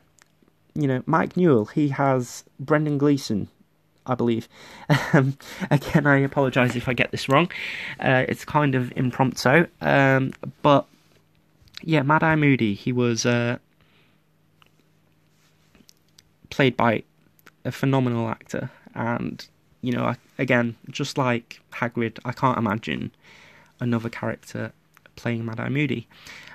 you 0.75 0.87
know, 0.87 1.03
Mike 1.07 1.37
Newell, 1.37 1.67
he 1.67 1.89
has 1.89 2.45
Brendan 2.59 2.99
Gleeson, 2.99 3.49
I 4.07 4.15
believe. 4.15 4.49
Um, 5.13 5.37
again, 5.71 6.07
I 6.07 6.19
apologise 6.19 6.77
if 6.77 6.89
I 6.89 6.93
get 6.93 7.11
this 7.11 7.29
wrong. 7.29 7.51
Uh, 7.99 8.25
it's 8.29 8.45
kind 8.45 8.75
of 8.75 8.93
impromptu. 8.97 9.67
Um, 9.81 10.33
but 10.63 10.87
yeah, 11.83 12.03
Mad 12.03 12.23
Eye 12.23 12.37
Moody, 12.37 12.75
he 12.75 12.93
was 12.93 13.25
uh, 13.27 13.59
played 16.51 16.77
by 16.77 17.05
a 17.65 17.73
phenomenal 17.73 18.29
actor. 18.29 18.71
And, 18.95 19.47
you 19.83 19.93
know, 19.93 20.15
again, 20.39 20.77
just 20.91 21.17
like 21.19 21.61
Hagrid, 21.73 22.19
I 22.25 22.33
can't 22.33 22.59
imagine 22.59 23.13
another 23.81 24.09
character 24.09 24.73
playing 25.17 25.45
Mad 25.45 25.61
Eye 25.61 25.69
Moody. 25.69 26.07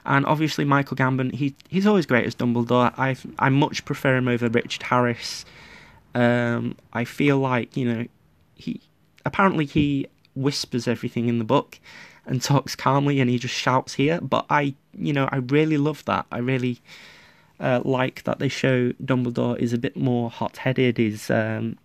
And 0.06 0.26
obviously, 0.26 0.66
Michael 0.66 0.98
Gambon, 0.98 1.34
he 1.34 1.56
he's 1.68 1.88
always 1.88 2.06
great 2.06 2.26
as 2.26 2.36
Dumbledore. 2.36 2.94
I 2.98 3.16
I 3.40 3.50
much 3.50 3.86
prefer 3.86 4.18
him 4.18 4.28
over 4.28 4.48
Richard 4.50 4.84
Harris. 4.84 5.46
Um, 6.14 6.78
I 6.94 7.04
feel 7.06 7.40
like 7.40 7.76
you 7.76 7.92
know 7.92 8.06
he 8.56 8.82
apparently 9.26 9.66
he 9.66 10.08
whispers 10.36 10.88
everything 10.88 11.28
in 11.28 11.40
the 11.40 11.44
book 11.44 11.80
and 12.26 12.42
talks 12.42 12.76
calmly, 12.76 13.20
and 13.20 13.30
he 13.30 13.40
just 13.40 13.56
shouts 13.56 13.96
here. 13.96 14.22
But 14.22 14.46
I 14.50 14.76
you 14.94 15.14
know 15.14 15.28
I 15.32 15.38
really 15.38 15.78
love 15.78 16.06
that. 16.06 16.28
I 16.32 16.38
really 16.38 16.80
uh, 17.60 17.82
like 17.84 18.24
that 18.24 18.38
they 18.38 18.50
show 18.50 18.92
Dumbledore 19.04 19.58
is 19.58 19.74
a 19.74 19.78
bit 19.78 19.98
more 19.98 20.30
hot-headed. 20.30 21.00
Is 21.00 21.32
um, 21.32 21.78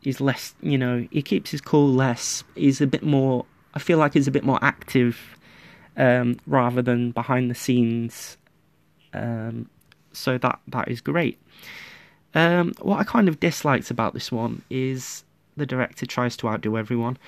he's 0.00 0.20
less 0.20 0.54
you 0.62 0.78
know 0.78 1.06
he 1.10 1.22
keeps 1.22 1.50
his 1.50 1.60
cool 1.60 1.92
less. 1.92 2.44
He's 2.54 2.80
a 2.80 2.86
bit 2.86 3.02
more. 3.02 3.44
I 3.74 3.78
feel 3.78 3.98
like 3.98 4.14
he's 4.14 4.28
a 4.28 4.32
bit 4.32 4.44
more 4.44 4.58
active 4.62 5.36
um, 5.96 6.38
rather 6.46 6.82
than 6.82 7.12
behind 7.12 7.50
the 7.50 7.54
scenes. 7.54 8.36
Um, 9.12 9.68
so 10.12 10.38
that 10.38 10.60
that 10.68 10.88
is 10.88 11.00
great. 11.00 11.38
Um, 12.34 12.74
what 12.80 12.98
I 12.98 13.04
kind 13.04 13.28
of 13.28 13.40
disliked 13.40 13.90
about 13.90 14.14
this 14.14 14.30
one 14.30 14.62
is 14.70 15.24
the 15.56 15.66
director 15.66 16.06
tries 16.06 16.36
to 16.38 16.48
outdo 16.48 16.76
everyone. 16.76 17.18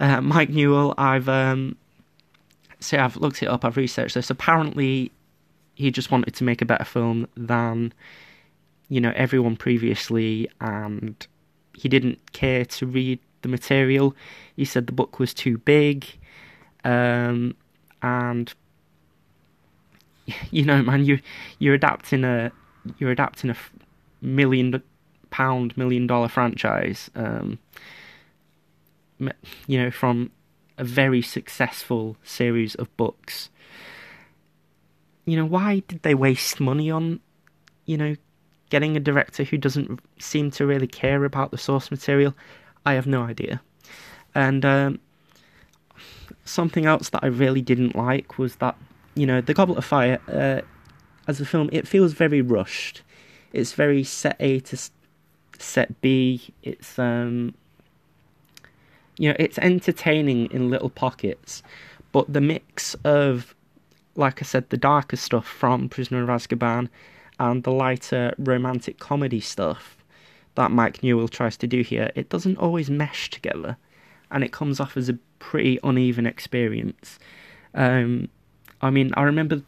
Uh, 0.00 0.20
Mike 0.22 0.50
Newell, 0.50 0.94
I've 0.96 1.28
um, 1.28 1.76
say 2.80 2.98
I've 2.98 3.16
looked 3.16 3.42
it 3.42 3.46
up, 3.46 3.64
I've 3.64 3.76
researched 3.76 4.14
this. 4.14 4.30
Apparently, 4.30 5.10
he 5.74 5.90
just 5.90 6.10
wanted 6.10 6.34
to 6.34 6.44
make 6.44 6.62
a 6.62 6.64
better 6.64 6.84
film 6.84 7.28
than 7.36 7.92
you 8.88 9.00
know 9.00 9.12
everyone 9.14 9.56
previously, 9.56 10.50
and 10.60 11.26
he 11.78 11.88
didn't 11.88 12.32
care 12.32 12.64
to 12.64 12.86
read 12.86 13.18
the 13.42 13.48
material. 13.48 14.14
He 14.56 14.64
said 14.64 14.86
the 14.86 14.92
book 14.92 15.18
was 15.18 15.32
too 15.32 15.58
big. 15.58 16.06
Um, 16.84 17.54
and 18.02 18.52
you 20.50 20.64
know, 20.64 20.82
man, 20.82 21.04
you 21.04 21.20
you're 21.58 21.74
adapting 21.74 22.24
a 22.24 22.52
you're 22.98 23.10
adapting 23.10 23.50
a 23.50 23.56
million 24.20 24.82
pound, 25.30 25.76
million 25.76 26.06
dollar 26.06 26.28
franchise. 26.28 27.10
Um, 27.14 27.58
you 29.66 29.78
know, 29.78 29.90
from 29.90 30.30
a 30.78 30.84
very 30.84 31.20
successful 31.20 32.16
series 32.22 32.74
of 32.76 32.94
books. 32.96 33.50
You 35.24 35.36
know, 35.36 35.44
why 35.44 35.82
did 35.88 36.02
they 36.02 36.14
waste 36.14 36.60
money 36.60 36.90
on, 36.90 37.20
you 37.84 37.98
know, 37.98 38.14
getting 38.70 38.96
a 38.96 39.00
director 39.00 39.44
who 39.44 39.56
doesn't 39.56 40.00
seem 40.18 40.50
to 40.52 40.66
really 40.66 40.86
care 40.86 41.24
about 41.24 41.50
the 41.50 41.58
source 41.58 41.90
material? 41.90 42.34
I 42.84 42.94
have 42.94 43.06
no 43.06 43.22
idea. 43.22 43.60
And 44.34 44.64
um, 44.64 45.00
something 46.44 46.86
else 46.86 47.10
that 47.10 47.22
I 47.22 47.26
really 47.28 47.62
didn't 47.62 47.94
like 47.94 48.38
was 48.38 48.56
that 48.56 48.76
you 49.14 49.26
know 49.26 49.40
the 49.40 49.54
Goblet 49.54 49.78
of 49.78 49.84
Fire 49.84 50.18
uh, 50.28 50.62
as 51.26 51.40
a 51.40 51.46
film 51.46 51.68
it 51.72 51.86
feels 51.86 52.12
very 52.12 52.40
rushed. 52.40 53.02
It's 53.52 53.72
very 53.72 54.04
set 54.04 54.36
A 54.40 54.60
to 54.60 54.78
set 55.58 56.00
B. 56.00 56.52
It's 56.62 56.98
um 56.98 57.54
you 59.16 59.28
know 59.28 59.36
it's 59.38 59.58
entertaining 59.58 60.50
in 60.50 60.70
little 60.70 60.90
pockets, 60.90 61.62
but 62.12 62.32
the 62.32 62.40
mix 62.40 62.94
of 63.04 63.54
like 64.14 64.42
I 64.42 64.44
said 64.44 64.70
the 64.70 64.76
darker 64.76 65.16
stuff 65.16 65.46
from 65.46 65.88
Prisoner 65.88 66.22
of 66.22 66.28
Azkaban 66.28 66.88
and 67.38 67.62
the 67.62 67.72
lighter 67.72 68.34
romantic 68.38 68.98
comedy 68.98 69.40
stuff 69.40 69.96
that 70.54 70.70
Mike 70.70 71.02
Newell 71.02 71.28
tries 71.28 71.56
to 71.58 71.66
do 71.66 71.82
here, 71.82 72.10
it 72.14 72.28
doesn't 72.28 72.58
always 72.58 72.90
mesh 72.90 73.30
together 73.30 73.76
and 74.30 74.44
it 74.44 74.52
comes 74.52 74.80
off 74.80 74.96
as 74.96 75.08
a 75.08 75.18
pretty 75.38 75.78
uneven 75.82 76.26
experience. 76.26 77.18
Um, 77.74 78.28
I 78.82 78.90
mean, 78.90 79.12
I 79.16 79.22
remember 79.22 79.62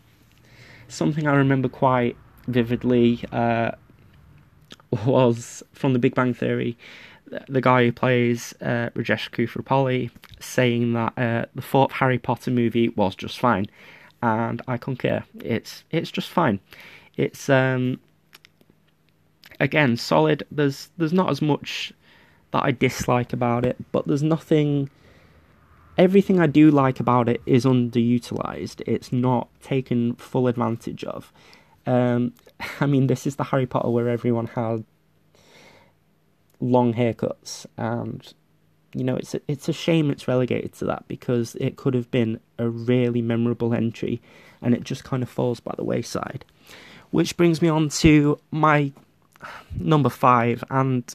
something 0.89 1.27
I 1.27 1.35
remember 1.35 1.69
quite 1.69 2.17
vividly 2.47 3.25
uh, 3.33 3.73
was 5.07 5.63
from 5.73 5.93
The 5.93 5.99
Big 5.99 6.15
Bang 6.15 6.35
Theory. 6.35 6.77
The 7.49 7.61
guy 7.61 7.85
who 7.85 7.93
plays 7.93 8.55
uh, 8.61 8.91
Rajesh 8.97 9.31
Koothrappali 9.31 10.11
saying 10.41 10.95
that 10.95 11.13
uh, 11.17 11.47
the 11.55 11.63
fourth 11.63 11.93
Harry 11.93 12.19
Potter 12.19 12.51
movie 12.51 12.89
was 12.89 13.15
just 13.15 13.39
fine, 13.39 13.67
and 14.21 14.61
I 14.67 14.77
concur. 14.77 15.23
It's 15.39 15.85
it's 15.93 16.11
just 16.11 16.29
fine. 16.29 16.59
It's 17.17 17.49
um, 17.49 18.01
again 19.59 19.97
solid. 19.97 20.45
There's 20.51 20.91
there's 20.97 21.13
not 21.13 21.31
as 21.31 21.41
much 21.43 21.93
that 22.51 22.65
I 22.65 22.73
dislike 22.73 23.33
about 23.33 23.65
it, 23.65 23.77
but 23.93 24.07
there's 24.07 24.23
nothing. 24.23 24.91
Everything 25.99 26.41
I 26.41 26.47
do 26.47 26.71
like 26.71 26.99
about 26.99 27.29
it 27.29 27.43
is 27.45 27.65
underutilized. 27.65 28.83
It's 28.87 29.13
not 29.13 29.49
taken 29.61 30.15
full 30.15 30.49
advantage 30.49 31.05
of. 31.05 31.33
Um, 31.87 32.33
I 32.81 32.87
mean, 32.87 33.07
this 33.07 33.27
is 33.27 33.37
the 33.37 33.45
Harry 33.45 33.67
Potter 33.67 33.91
where 33.91 34.09
everyone 34.09 34.47
had 34.47 34.85
long 36.61 36.95
haircuts, 36.95 37.67
and 37.77 38.33
you 38.95 39.05
know, 39.05 39.17
it's 39.17 39.35
a, 39.35 39.41
it's 39.47 39.69
a 39.69 39.73
shame 39.73 40.11
it's 40.11 40.27
relegated 40.27 40.73
to 40.75 40.85
that 40.87 41.07
because 41.07 41.55
it 41.57 41.77
could 41.77 41.95
have 41.95 42.11
been 42.11 42.41
a 42.59 42.69
really 42.69 43.23
memorable 43.23 43.75
entry, 43.75 44.21
and 44.63 44.75
it 44.75 44.85
just 44.85 45.05
kind 45.05 45.23
of 45.23 45.29
falls 45.29 45.61
by 45.61 45.75
the 45.77 45.85
wayside. 45.85 46.45
Which 47.11 47.37
brings 47.37 47.61
me 47.61 47.69
on 47.69 47.89
to 47.89 48.39
my 48.51 48.93
number 49.79 50.09
five, 50.09 50.63
and 50.71 51.15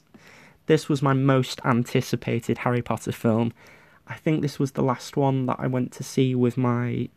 this 0.65 0.89
was 0.89 1.01
my 1.01 1.13
most 1.13 1.61
anticipated 1.63 2.59
Harry 2.59 2.81
Potter 2.81 3.11
film. 3.11 3.53
I 4.07 4.15
think 4.15 4.41
this 4.41 4.59
was 4.59 4.73
the 4.73 4.83
last 4.83 5.15
one 5.17 5.45
that 5.45 5.57
I 5.59 5.67
went 5.67 5.91
to 5.93 6.03
see 6.03 6.35
with 6.35 6.57
my 6.57 7.09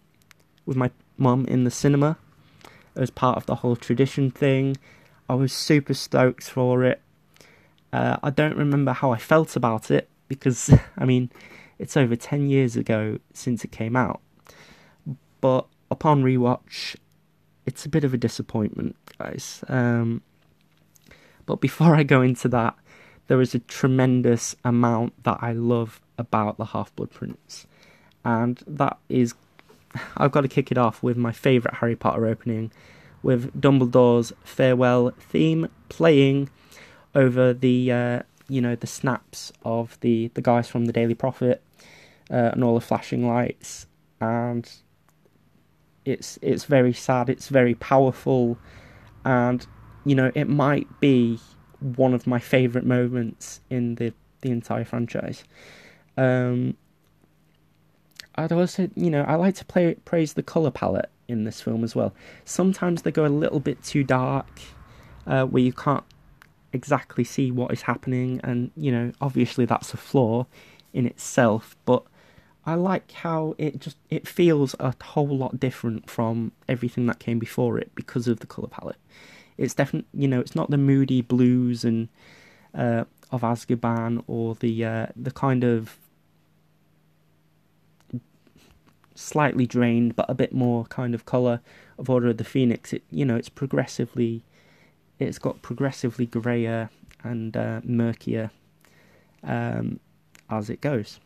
with 0.65 0.77
my 0.77 0.91
mum 1.17 1.47
in 1.47 1.65
the 1.65 1.71
cinema 1.71 2.19
as 2.95 3.11
part 3.11 3.37
of 3.37 3.47
the 3.47 3.57
whole 3.57 3.77
tradition 3.77 4.31
thing. 4.31 4.77
I 5.29 5.35
was 5.35 5.53
super 5.53 5.95
stoked 5.95 6.45
for 6.45 6.85
it. 6.85 7.01
Uh, 7.93 8.17
I 8.23 8.31
don't 8.31 8.57
remember 8.57 8.93
how 8.93 9.13
I 9.13 9.19
felt 9.19 9.57
about 9.57 9.91
it 9.91 10.09
because, 10.29 10.71
I 10.99 11.05
mean, 11.05 11.31
it's 11.79 11.97
over 11.97 12.17
10 12.17 12.49
years 12.49 12.77
ago 12.77 13.19
since 13.33 13.65
it 13.65 13.73
came 13.73 13.97
out. 13.97 14.21
But 15.41 15.67
upon 15.91 16.23
rewatch, 16.23 16.97
it's 17.69 17.85
a 17.85 17.89
bit 17.91 18.03
of 18.03 18.15
a 18.15 18.17
disappointment, 18.17 18.97
guys. 19.19 19.63
Um, 19.69 20.23
but 21.45 21.61
before 21.61 21.95
I 21.95 22.03
go 22.03 22.23
into 22.23 22.49
that, 22.49 22.75
there 23.27 23.43
is 23.43 23.55
a 23.55 23.59
tremendous 23.59 24.57
amount 24.65 25.13
that 25.25 25.39
I 25.43 25.53
love 25.53 26.01
about 26.17 26.57
the 26.57 26.65
Half 26.65 26.97
Blood 26.97 27.11
Prince. 27.11 27.67
And 28.25 28.63
that 28.67 28.97
is, 29.11 29.35
I've 30.17 30.33
got 30.33 30.41
to 30.41 30.49
kick 30.49 30.73
it 30.73 30.79
off 30.79 31.03
with 31.03 31.19
my 31.19 31.31
favourite 31.31 31.77
Harry 31.77 31.95
Potter 31.95 32.27
opening, 32.27 32.73
with 33.23 33.61
Dumbledore's 33.61 34.33
farewell 34.45 35.13
theme 35.19 35.69
playing 35.91 36.49
over 37.15 37.53
the, 37.53 37.93
uh, 37.93 38.23
you 38.49 38.63
know, 38.63 38.77
the 38.77 38.87
snaps 38.87 39.53
of 39.63 40.01
the, 40.01 40.31
the 40.33 40.41
guys 40.41 40.69
from 40.69 40.87
the 40.87 40.93
Daily 40.93 41.15
Prophet 41.15 41.63
uh, 42.31 42.51
and 42.53 42.65
all 42.65 42.75
the 42.75 42.81
flashing 42.81 43.29
lights. 43.29 43.87
And 44.23 44.71
it's 46.09 46.39
it's 46.43 46.65
very 46.65 46.93
sad. 46.93 47.29
It's 47.29 47.49
very 47.49 47.75
powerful, 47.75 48.59
and 49.25 49.67
you 50.05 50.15
know 50.15 50.31
it 50.35 50.49
might 50.49 50.89
be 51.01 51.39
one 51.81 52.15
of 52.15 52.27
my 52.27 52.39
favorite 52.39 52.85
moments 52.85 53.61
in 53.71 53.97
the 53.97 54.13
the 54.41 54.51
entire 54.51 54.85
franchise. 54.85 55.45
Um, 56.17 56.77
I'd 58.35 58.53
also, 58.53 58.89
you 58.95 59.11
know, 59.11 59.23
I 59.23 59.35
like 59.35 59.57
to 59.57 59.65
play, 59.65 59.95
praise 60.05 60.35
the 60.35 60.45
color 60.45 60.71
palette 60.71 61.11
in 61.27 61.43
this 61.43 61.61
film 61.61 61.83
as 61.83 61.97
well. 61.97 62.15
Sometimes 62.45 63.03
they 63.03 63.11
go 63.11 63.27
a 63.27 63.29
little 63.29 63.59
bit 63.59 63.83
too 63.83 64.05
dark, 64.05 64.61
uh, 65.27 65.45
where 65.45 65.63
you 65.63 65.73
can't 65.73 66.05
exactly 66.73 67.25
see 67.25 67.51
what 67.51 67.73
is 67.73 67.83
happening, 67.83 68.41
and 68.45 68.71
you 68.77 68.93
know, 68.93 69.13
obviously 69.21 69.65
that's 69.65 69.93
a 69.93 69.97
flaw 69.97 70.47
in 70.93 71.07
itself. 71.07 71.77
But 71.85 72.05
I 72.69 72.75
like 72.75 73.11
how 73.13 73.55
it 73.57 73.81
just 73.81 73.97
it 74.11 74.29
feels 74.29 74.77
a 74.79 74.95
whole 75.03 75.35
lot 75.35 75.59
different 75.59 76.11
from 76.11 76.53
everything 76.69 77.07
that 77.07 77.19
came 77.19 77.39
before 77.39 77.79
it 77.79 77.91
because 77.95 78.29
of 78.29 78.41
the 78.41 78.47
color 78.47 78.69
palette. 78.69 78.99
It's 79.57 79.73
definitely 79.73 80.07
you 80.13 80.29
know 80.29 80.39
it's 80.39 80.55
not 80.55 80.71
the 80.71 80.77
moody 80.77 81.23
blues 81.23 81.83
and 81.83 82.11
uh, 82.75 83.05
of 83.31 83.41
Azkaban 83.41 84.23
or 84.27 84.55
the 84.55 84.85
uh, 84.85 85.07
the 85.17 85.31
kind 85.31 85.65
of 85.65 85.97
slightly 89.15 89.67
drained 89.67 90.15
but 90.15 90.27
a 90.29 90.35
bit 90.35 90.53
more 90.53 90.85
kind 90.85 91.15
of 91.15 91.25
color 91.25 91.63
of 91.99 92.11
Order 92.11 92.29
of 92.29 92.37
the 92.37 92.45
Phoenix. 92.45 92.93
It 92.93 93.03
you 93.11 93.25
know 93.25 93.37
it's 93.37 93.49
progressively 93.49 94.43
it's 95.19 95.39
got 95.39 95.63
progressively 95.63 96.27
grayer 96.27 96.91
and 97.25 97.57
uh, 97.57 97.81
murkier 97.83 98.51
um, 99.43 100.01
as 100.51 100.69
it 100.69 100.83
goes. 100.83 101.19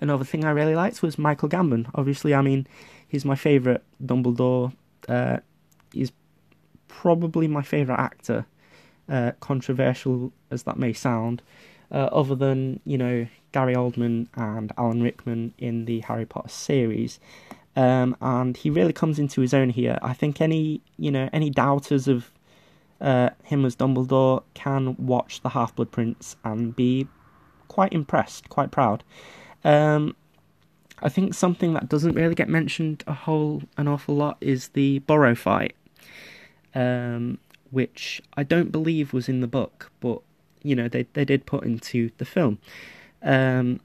Another 0.00 0.24
thing 0.24 0.44
I 0.44 0.50
really 0.50 0.74
liked 0.74 1.02
was 1.02 1.18
Michael 1.18 1.48
Gambon. 1.48 1.88
Obviously, 1.94 2.34
I 2.34 2.42
mean, 2.42 2.66
he's 3.08 3.24
my 3.24 3.36
favourite 3.36 3.82
Dumbledore. 4.04 4.72
Uh, 5.08 5.38
he's 5.92 6.12
probably 6.88 7.48
my 7.48 7.62
favourite 7.62 8.00
actor, 8.00 8.46
uh, 9.08 9.32
controversial 9.40 10.32
as 10.50 10.64
that 10.64 10.78
may 10.78 10.92
sound, 10.92 11.42
uh, 11.90 12.08
other 12.12 12.34
than, 12.34 12.80
you 12.84 12.98
know, 12.98 13.26
Gary 13.52 13.74
Oldman 13.74 14.28
and 14.34 14.72
Alan 14.76 15.02
Rickman 15.02 15.54
in 15.58 15.84
the 15.84 16.00
Harry 16.00 16.26
Potter 16.26 16.48
series. 16.48 17.20
Um, 17.76 18.16
and 18.20 18.56
he 18.56 18.70
really 18.70 18.92
comes 18.92 19.18
into 19.18 19.40
his 19.40 19.52
own 19.52 19.70
here. 19.70 19.98
I 20.02 20.12
think 20.12 20.40
any, 20.40 20.80
you 20.96 21.10
know, 21.10 21.28
any 21.32 21.50
doubters 21.50 22.08
of 22.08 22.30
uh, 23.00 23.30
him 23.42 23.64
as 23.64 23.76
Dumbledore 23.76 24.42
can 24.54 24.96
watch 24.96 25.40
The 25.42 25.50
Half 25.50 25.76
Blood 25.76 25.90
Prince 25.90 26.36
and 26.44 26.74
be 26.74 27.06
quite 27.68 27.92
impressed, 27.92 28.48
quite 28.48 28.70
proud. 28.70 29.02
Um, 29.64 30.14
I 31.02 31.08
think 31.08 31.34
something 31.34 31.74
that 31.74 31.88
doesn't 31.88 32.14
really 32.14 32.34
get 32.34 32.48
mentioned 32.48 33.02
a 33.06 33.12
whole 33.12 33.62
an 33.76 33.88
awful 33.88 34.14
lot 34.14 34.36
is 34.40 34.68
the 34.68 35.00
Burrow 35.00 35.34
fight, 35.34 35.74
um, 36.74 37.38
which 37.70 38.22
I 38.36 38.42
don't 38.42 38.70
believe 38.70 39.12
was 39.12 39.28
in 39.28 39.40
the 39.40 39.46
book, 39.46 39.90
but 40.00 40.20
you 40.62 40.74
know 40.74 40.88
they 40.88 41.06
they 41.12 41.24
did 41.24 41.46
put 41.46 41.64
into 41.64 42.10
the 42.18 42.24
film, 42.24 42.58
um, 43.22 43.80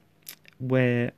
where 0.59 1.11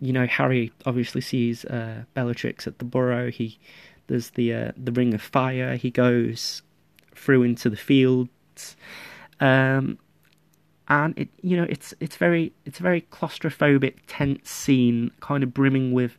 you 0.00 0.12
know 0.12 0.26
Harry 0.26 0.72
obviously 0.86 1.20
sees 1.20 1.64
uh, 1.64 2.04
Bellatrix 2.14 2.66
at 2.66 2.78
the 2.78 2.84
Burrow. 2.84 3.30
He 3.30 3.58
there's 4.06 4.30
the 4.30 4.54
uh, 4.54 4.72
the 4.76 4.92
Ring 4.92 5.14
of 5.14 5.22
Fire. 5.22 5.76
He 5.76 5.90
goes 5.90 6.62
through 7.14 7.42
into 7.42 7.70
the 7.70 7.76
fields. 7.76 8.76
Um, 9.40 9.98
and 10.88 11.18
it 11.18 11.28
you 11.42 11.56
know 11.56 11.66
it's 11.68 11.94
it's 12.00 12.16
very 12.16 12.52
it's 12.64 12.80
a 12.80 12.82
very 12.82 13.00
claustrophobic 13.02 13.94
tense 14.06 14.50
scene 14.50 15.10
kind 15.20 15.42
of 15.42 15.54
brimming 15.54 15.92
with 15.92 16.18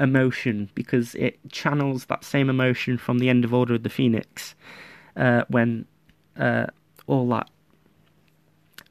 emotion 0.00 0.68
because 0.74 1.14
it 1.14 1.38
channels 1.50 2.06
that 2.06 2.24
same 2.24 2.50
emotion 2.50 2.98
from 2.98 3.18
the 3.18 3.28
end 3.28 3.44
of 3.44 3.54
order 3.54 3.74
of 3.74 3.82
the 3.82 3.88
phoenix 3.88 4.54
uh, 5.16 5.44
when 5.48 5.86
uh, 6.38 6.66
all 7.06 7.28
that 7.28 7.48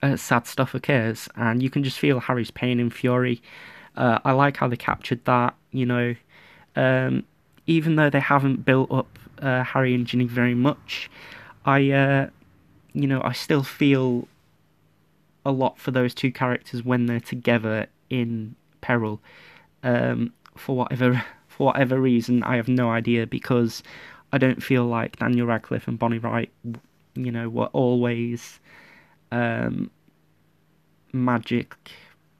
uh, 0.04 0.16
sad 0.16 0.48
stuff 0.48 0.74
occurs. 0.74 1.28
And 1.36 1.62
you 1.62 1.70
can 1.70 1.84
just 1.84 2.00
feel 2.00 2.20
harry's 2.20 2.52
pain 2.52 2.80
and 2.80 2.94
fury. 2.94 3.42
Uh, 3.96 4.20
i 4.24 4.32
like 4.32 4.58
how 4.58 4.68
they 4.68 4.78
captured 4.78 5.24
that 5.26 5.56
you 5.72 5.86
know. 5.86 6.16
Um, 6.76 7.26
even 7.68 7.96
though 7.96 8.10
they 8.10 8.20
haven't 8.20 8.66
built 8.66 8.92
up 8.92 9.20
uh, 9.42 9.64
harry 9.64 9.94
and 9.94 10.08
ginny 10.08 10.26
very 10.26 10.56
much 10.56 11.10
i 11.66 11.92
uh, 11.92 12.28
you 12.94 13.08
know 13.08 13.22
i 13.24 13.34
still 13.34 13.64
feel 13.64 14.28
a 15.46 15.52
lot 15.52 15.80
for 15.80 15.92
those 15.92 16.14
two 16.14 16.32
characters 16.32 16.84
when 16.84 17.06
they're 17.06 17.20
together 17.20 17.88
in 18.10 18.56
peril. 18.82 19.22
Um, 19.84 20.34
for 20.56 20.76
whatever 20.76 21.24
for 21.48 21.68
whatever 21.68 22.00
reason, 22.00 22.44
I 22.44 22.56
have 22.56 22.68
no 22.68 22.90
idea 22.90 23.28
because 23.28 23.84
I 24.32 24.38
don't 24.38 24.64
feel 24.64 24.86
like 24.86 25.18
Daniel 25.18 25.48
Radcliffe 25.48 25.88
and 25.88 26.00
Bonnie 26.00 26.18
Wright, 26.18 26.50
you 27.16 27.32
know, 27.32 27.50
were 27.50 27.68
always 27.68 28.60
um, 29.32 29.92
magic. 31.12 31.76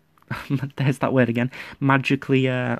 there's 0.78 1.00
that 1.00 1.14
word 1.14 1.30
again. 1.30 1.52
Magically 1.80 2.48
uh, 2.48 2.78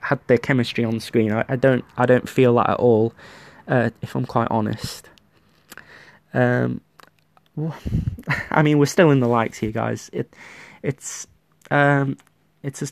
had 0.00 0.20
their 0.26 0.38
chemistry 0.38 0.84
on 0.84 1.00
screen. 1.00 1.32
I, 1.32 1.44
I, 1.48 1.56
don't 1.56 1.84
I 1.96 2.06
don't 2.06 2.28
feel 2.28 2.54
that 2.56 2.70
at 2.70 2.78
all. 2.78 3.12
Uh, 3.68 3.90
if 4.00 4.14
I'm 4.14 4.26
quite 4.26 4.48
honest. 4.50 5.08
Um, 6.34 6.80
I 8.50 8.62
mean, 8.62 8.78
we're 8.78 8.86
still 8.86 9.10
in 9.10 9.20
the 9.20 9.28
likes 9.28 9.58
here, 9.58 9.72
guys. 9.72 10.10
It, 10.12 10.34
it's, 10.82 11.26
um, 11.70 12.16
it's 12.62 12.82
a, 12.82 12.88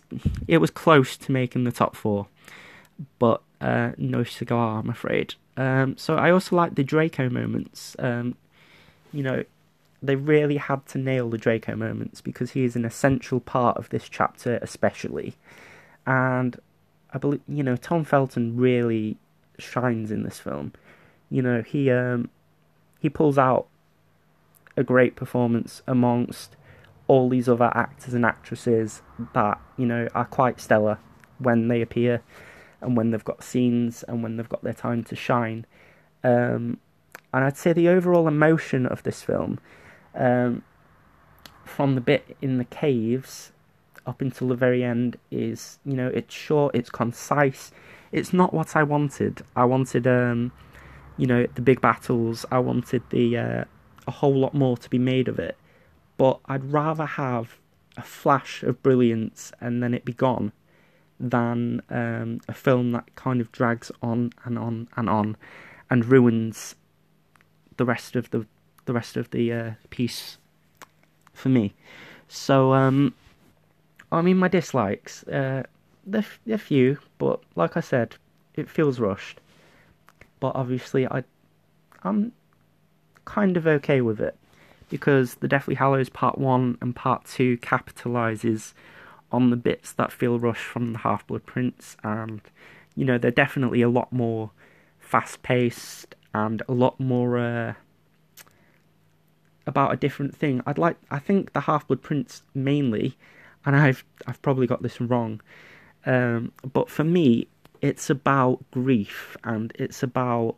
it 0.48 0.58
was 0.58 0.70
close 0.70 1.16
to 1.16 1.32
making 1.32 1.64
the 1.64 1.72
top 1.72 1.96
four, 1.96 2.26
but 3.18 3.42
uh, 3.60 3.92
no 3.96 4.24
cigar, 4.24 4.78
I'm 4.80 4.90
afraid. 4.90 5.34
Um, 5.56 5.96
so 5.96 6.16
I 6.16 6.30
also 6.30 6.56
like 6.56 6.74
the 6.74 6.84
Draco 6.84 7.28
moments. 7.28 7.96
Um, 7.98 8.36
you 9.12 9.22
know, 9.22 9.44
they 10.02 10.16
really 10.16 10.56
had 10.56 10.86
to 10.86 10.98
nail 10.98 11.28
the 11.28 11.38
Draco 11.38 11.76
moments 11.76 12.20
because 12.20 12.52
he 12.52 12.64
is 12.64 12.76
an 12.76 12.84
essential 12.84 13.40
part 13.40 13.76
of 13.76 13.88
this 13.90 14.08
chapter, 14.08 14.58
especially. 14.62 15.34
And 16.06 16.58
I 17.12 17.18
believe, 17.18 17.42
you 17.48 17.62
know, 17.62 17.76
Tom 17.76 18.04
Felton 18.04 18.56
really 18.56 19.16
shines 19.58 20.10
in 20.10 20.22
this 20.22 20.38
film. 20.38 20.72
You 21.30 21.42
know, 21.42 21.62
he 21.62 21.90
um, 21.90 22.30
he 23.00 23.08
pulls 23.08 23.36
out 23.38 23.66
a 24.80 24.84
great 24.84 25.14
performance 25.14 25.82
amongst 25.86 26.56
all 27.06 27.28
these 27.28 27.48
other 27.48 27.70
actors 27.74 28.14
and 28.14 28.24
actresses 28.24 29.02
that 29.34 29.60
you 29.76 29.86
know 29.86 30.08
are 30.14 30.24
quite 30.24 30.60
stellar 30.60 30.98
when 31.38 31.68
they 31.68 31.80
appear 31.80 32.22
and 32.80 32.96
when 32.96 33.10
they've 33.10 33.24
got 33.24 33.42
scenes 33.42 34.02
and 34.04 34.22
when 34.22 34.36
they've 34.36 34.48
got 34.48 34.62
their 34.62 34.72
time 34.72 35.02
to 35.04 35.16
shine. 35.16 35.66
Um, 36.24 36.78
and 37.32 37.44
I'd 37.44 37.56
say 37.56 37.72
the 37.72 37.88
overall 37.88 38.26
emotion 38.26 38.86
of 38.86 39.02
this 39.02 39.22
film, 39.22 39.58
um, 40.14 40.62
from 41.64 41.94
the 41.94 42.00
bit 42.00 42.36
in 42.40 42.58
the 42.58 42.64
caves 42.64 43.52
up 44.06 44.20
until 44.20 44.48
the 44.48 44.54
very 44.54 44.82
end, 44.82 45.16
is 45.30 45.78
you 45.84 45.94
know 45.94 46.08
it's 46.08 46.34
short, 46.34 46.74
it's 46.74 46.90
concise. 46.90 47.70
It's 48.12 48.32
not 48.32 48.52
what 48.52 48.74
I 48.74 48.82
wanted. 48.82 49.42
I 49.54 49.64
wanted, 49.64 50.06
um, 50.06 50.50
you 51.16 51.26
know, 51.26 51.46
the 51.54 51.62
big 51.62 51.80
battles. 51.80 52.44
I 52.50 52.58
wanted 52.58 53.02
the 53.10 53.36
uh, 53.36 53.64
a 54.06 54.10
whole 54.10 54.34
lot 54.34 54.54
more 54.54 54.76
to 54.76 54.90
be 54.90 54.98
made 54.98 55.28
of 55.28 55.38
it. 55.38 55.56
But 56.16 56.40
I'd 56.46 56.72
rather 56.72 57.06
have 57.06 57.58
a 57.96 58.02
flash 58.02 58.62
of 58.62 58.82
brilliance 58.82 59.52
and 59.60 59.82
then 59.82 59.94
it 59.94 60.04
be 60.04 60.12
gone 60.12 60.52
than 61.18 61.82
um, 61.90 62.40
a 62.48 62.54
film 62.54 62.92
that 62.92 63.14
kind 63.14 63.40
of 63.40 63.52
drags 63.52 63.90
on 64.02 64.32
and 64.44 64.58
on 64.58 64.88
and 64.96 65.08
on 65.08 65.36
and 65.90 66.04
ruins 66.04 66.76
the 67.76 67.84
rest 67.84 68.16
of 68.16 68.30
the 68.30 68.46
the 68.86 68.92
rest 68.92 69.16
of 69.16 69.30
the 69.30 69.52
uh, 69.52 69.70
piece 69.90 70.38
for 71.32 71.48
me. 71.48 71.74
So, 72.28 72.72
um, 72.74 73.14
I 74.12 74.22
mean, 74.22 74.36
my 74.36 74.48
dislikes, 74.48 75.24
uh, 75.24 75.64
they're, 76.06 76.24
they're 76.46 76.58
few, 76.58 76.98
but 77.18 77.40
like 77.56 77.76
I 77.76 77.80
said, 77.80 78.16
it 78.54 78.68
feels 78.68 78.98
rushed. 78.98 79.40
But 80.38 80.54
obviously, 80.54 81.06
I, 81.06 81.24
I'm 82.02 82.32
kind 83.30 83.56
of 83.56 83.64
okay 83.64 84.00
with 84.00 84.20
it 84.20 84.36
because 84.88 85.36
the 85.36 85.46
Deathly 85.46 85.76
Hallows 85.76 86.08
Part 86.08 86.36
1 86.36 86.78
and 86.80 86.96
Part 86.96 87.24
2 87.26 87.58
capitalizes 87.58 88.72
on 89.30 89.50
the 89.50 89.56
bits 89.56 89.92
that 89.92 90.10
feel 90.10 90.40
rushed 90.40 90.64
from 90.64 90.92
the 90.92 90.98
Half 90.98 91.28
Blood 91.28 91.46
Prince, 91.46 91.96
and 92.02 92.40
you 92.96 93.04
know, 93.04 93.18
they're 93.18 93.30
definitely 93.30 93.82
a 93.82 93.88
lot 93.88 94.12
more 94.12 94.50
fast 94.98 95.42
paced 95.44 96.16
and 96.34 96.60
a 96.68 96.72
lot 96.72 96.98
more 96.98 97.38
uh, 97.38 97.74
about 99.64 99.92
a 99.92 99.96
different 99.96 100.34
thing. 100.34 100.60
I'd 100.66 100.78
like, 100.78 100.96
I 101.08 101.20
think 101.20 101.52
the 101.52 101.60
Half 101.60 101.86
Blood 101.86 102.02
Prince 102.02 102.42
mainly, 102.52 103.16
and 103.64 103.76
I've 103.76 104.04
I've 104.26 104.42
probably 104.42 104.66
got 104.66 104.82
this 104.82 105.00
wrong, 105.00 105.40
um, 106.04 106.50
but 106.72 106.90
for 106.90 107.04
me, 107.04 107.46
it's 107.80 108.10
about 108.10 108.68
grief 108.72 109.36
and 109.44 109.72
it's 109.76 110.02
about 110.02 110.56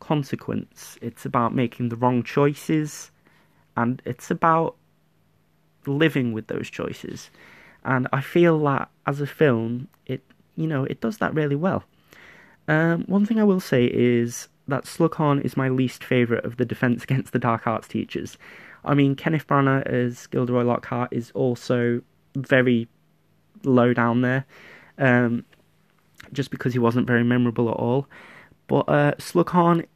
consequence. 0.00 0.98
It's 1.00 1.24
about 1.24 1.54
making 1.54 1.88
the 1.88 1.96
wrong 1.96 2.22
choices, 2.22 3.10
and 3.76 4.02
it's 4.04 4.30
about 4.30 4.76
living 5.86 6.32
with 6.32 6.48
those 6.48 6.68
choices. 6.68 7.30
And 7.84 8.08
I 8.12 8.20
feel 8.20 8.58
that 8.64 8.90
as 9.06 9.20
a 9.20 9.26
film, 9.26 9.88
it 10.06 10.22
you 10.56 10.66
know 10.66 10.84
it 10.84 11.00
does 11.00 11.18
that 11.18 11.34
really 11.34 11.56
well. 11.56 11.84
Um, 12.66 13.04
one 13.04 13.24
thing 13.24 13.40
I 13.40 13.44
will 13.44 13.60
say 13.60 13.86
is 13.86 14.48
that 14.68 14.84
Slughorn 14.84 15.42
is 15.44 15.56
my 15.56 15.68
least 15.70 16.04
favourite 16.04 16.44
of 16.44 16.58
the 16.58 16.66
Defence 16.66 17.02
Against 17.04 17.32
the 17.32 17.38
Dark 17.38 17.66
Arts 17.66 17.88
teachers. 17.88 18.36
I 18.84 18.94
mean, 18.94 19.16
Kenneth 19.16 19.46
Branagh 19.46 19.86
as 19.86 20.26
Gilderoy 20.28 20.62
Lockhart 20.62 21.12
is 21.12 21.30
also 21.32 22.02
very 22.36 22.88
low 23.64 23.92
down 23.92 24.20
there, 24.20 24.44
um, 24.98 25.44
just 26.32 26.50
because 26.50 26.72
he 26.72 26.78
wasn't 26.78 27.06
very 27.06 27.24
memorable 27.24 27.68
at 27.68 27.76
all. 27.76 28.06
But 28.68 28.88
uh, 28.88 29.14
Slughorn, 29.18 29.86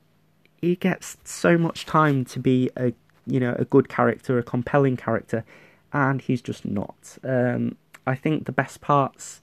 he 0.61 0.75
gets 0.75 1.19
so 1.25 1.57
much 1.57 1.87
time 1.87 2.25
to 2.25 2.41
be 2.41 2.71
a 2.77 2.93
you 3.27 3.39
know 3.39 3.55
a 3.59 3.65
good 3.65 3.89
character, 3.89 4.39
a 4.39 4.43
compelling 4.43 4.97
character, 4.97 5.45
and 5.93 6.21
he's 6.21 6.43
just 6.43 6.65
not. 6.65 7.19
Um, 7.23 7.77
I 8.07 8.17
think 8.17 8.47
the 8.47 8.53
best 8.53 8.81
parts 8.81 9.43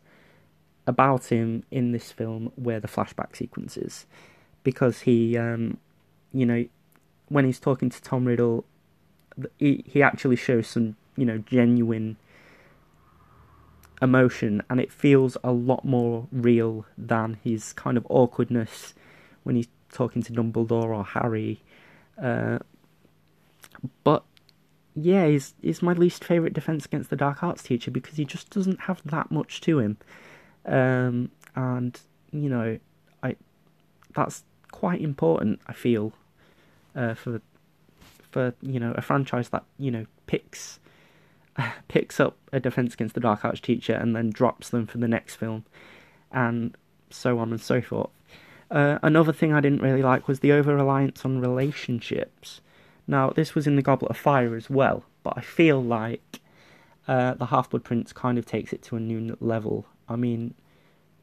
about 0.86 1.26
him 1.26 1.64
in 1.72 1.92
this 1.92 2.12
film 2.12 2.52
were 2.58 2.80
the 2.80 2.88
flashback 2.88 3.36
sequences 3.36 4.06
because 4.64 5.02
he, 5.02 5.38
um, 5.38 5.78
you 6.34 6.46
know, 6.46 6.66
when 7.30 7.46
he's 7.46 7.60
talking 7.60 7.90
to 7.90 8.02
Tom 8.02 8.26
Riddle, 8.26 8.66
he 9.58 9.86
he 9.88 10.02
actually 10.02 10.36
shows 10.36 10.68
some 10.68 10.96
you 11.16 11.26
know 11.26 11.38
genuine 11.38 12.18
emotion, 14.02 14.64
and 14.70 14.80
it 14.80 14.92
feels 14.92 15.38
a 15.44 15.52
lot 15.52 15.86
more 15.86 16.28
real 16.32 16.86
than 16.98 17.38
his 17.44 17.74
kind 17.74 17.96
of 17.98 18.08
awkwardness 18.10 18.96
when 19.50 19.56
he's 19.56 19.68
talking 19.92 20.22
to 20.22 20.32
Dumbledore 20.32 20.96
or 20.96 21.04
Harry. 21.04 21.60
Uh, 22.22 22.60
but 24.04 24.24
yeah, 24.94 25.26
he's 25.26 25.56
he's 25.60 25.82
my 25.82 25.94
least 25.94 26.24
favorite 26.24 26.54
Defense 26.54 26.86
Against 26.86 27.10
the 27.10 27.16
Dark 27.16 27.42
Arts 27.42 27.64
teacher 27.64 27.90
because 27.90 28.16
he 28.16 28.26
just 28.26 28.52
doesn't 28.52 28.82
have 28.82 29.02
that 29.06 29.32
much 29.32 29.60
to 29.62 29.80
him, 29.80 29.98
um, 30.68 31.32
and 31.56 32.00
you 32.32 32.48
know, 32.48 32.78
I 33.24 33.38
that's 34.14 34.44
quite 34.72 35.02
important. 35.02 35.62
I 35.66 35.74
feel 35.74 36.14
uh, 36.96 37.16
for 37.16 37.42
for 38.30 38.54
you 38.62 38.80
know 38.80 38.94
a 38.96 39.02
franchise 39.02 39.50
that 39.50 39.64
you 39.80 39.90
know 39.90 40.06
picks 40.28 40.80
picks 41.88 42.20
up 42.20 42.38
a 42.54 42.60
Defense 42.60 42.94
Against 42.94 43.16
the 43.16 43.22
Dark 43.22 43.44
Arts 43.44 43.62
teacher 43.62 43.94
and 43.94 44.16
then 44.16 44.30
drops 44.30 44.70
them 44.70 44.86
for 44.86 45.00
the 45.00 45.08
next 45.08 45.38
film, 45.38 45.66
and 46.32 46.78
so 47.10 47.40
on 47.40 47.50
and 47.50 47.60
so 47.60 47.82
forth. 47.82 48.12
Uh, 48.72 49.00
another 49.02 49.34
thing 49.34 49.52
I 49.52 49.62
didn't 49.62 49.82
really 49.82 50.04
like 50.04 50.28
was 50.28 50.42
the 50.42 50.52
over 50.52 50.76
reliance 50.76 51.26
on 51.26 51.40
relationships. 51.40 52.62
Now, 53.08 53.32
this 53.32 53.56
was 53.56 53.66
in 53.66 53.76
the 53.76 53.82
Goblet 53.82 54.12
of 54.12 54.18
Fire 54.18 54.56
as 54.56 54.70
well, 54.70 55.04
but 55.24 55.34
I 55.36 55.42
feel 55.42 55.84
like 55.84 56.40
uh, 57.08 57.34
the 57.34 57.48
Half 57.48 57.72
Blood 57.72 57.84
Prince 57.84 58.14
kind 58.14 58.38
of 58.38 58.46
takes 58.46 58.72
it 58.72 58.84
to 58.84 58.96
a 58.96 59.00
new 59.00 59.36
level. 59.40 59.88
I 60.08 60.16
mean, 60.16 60.54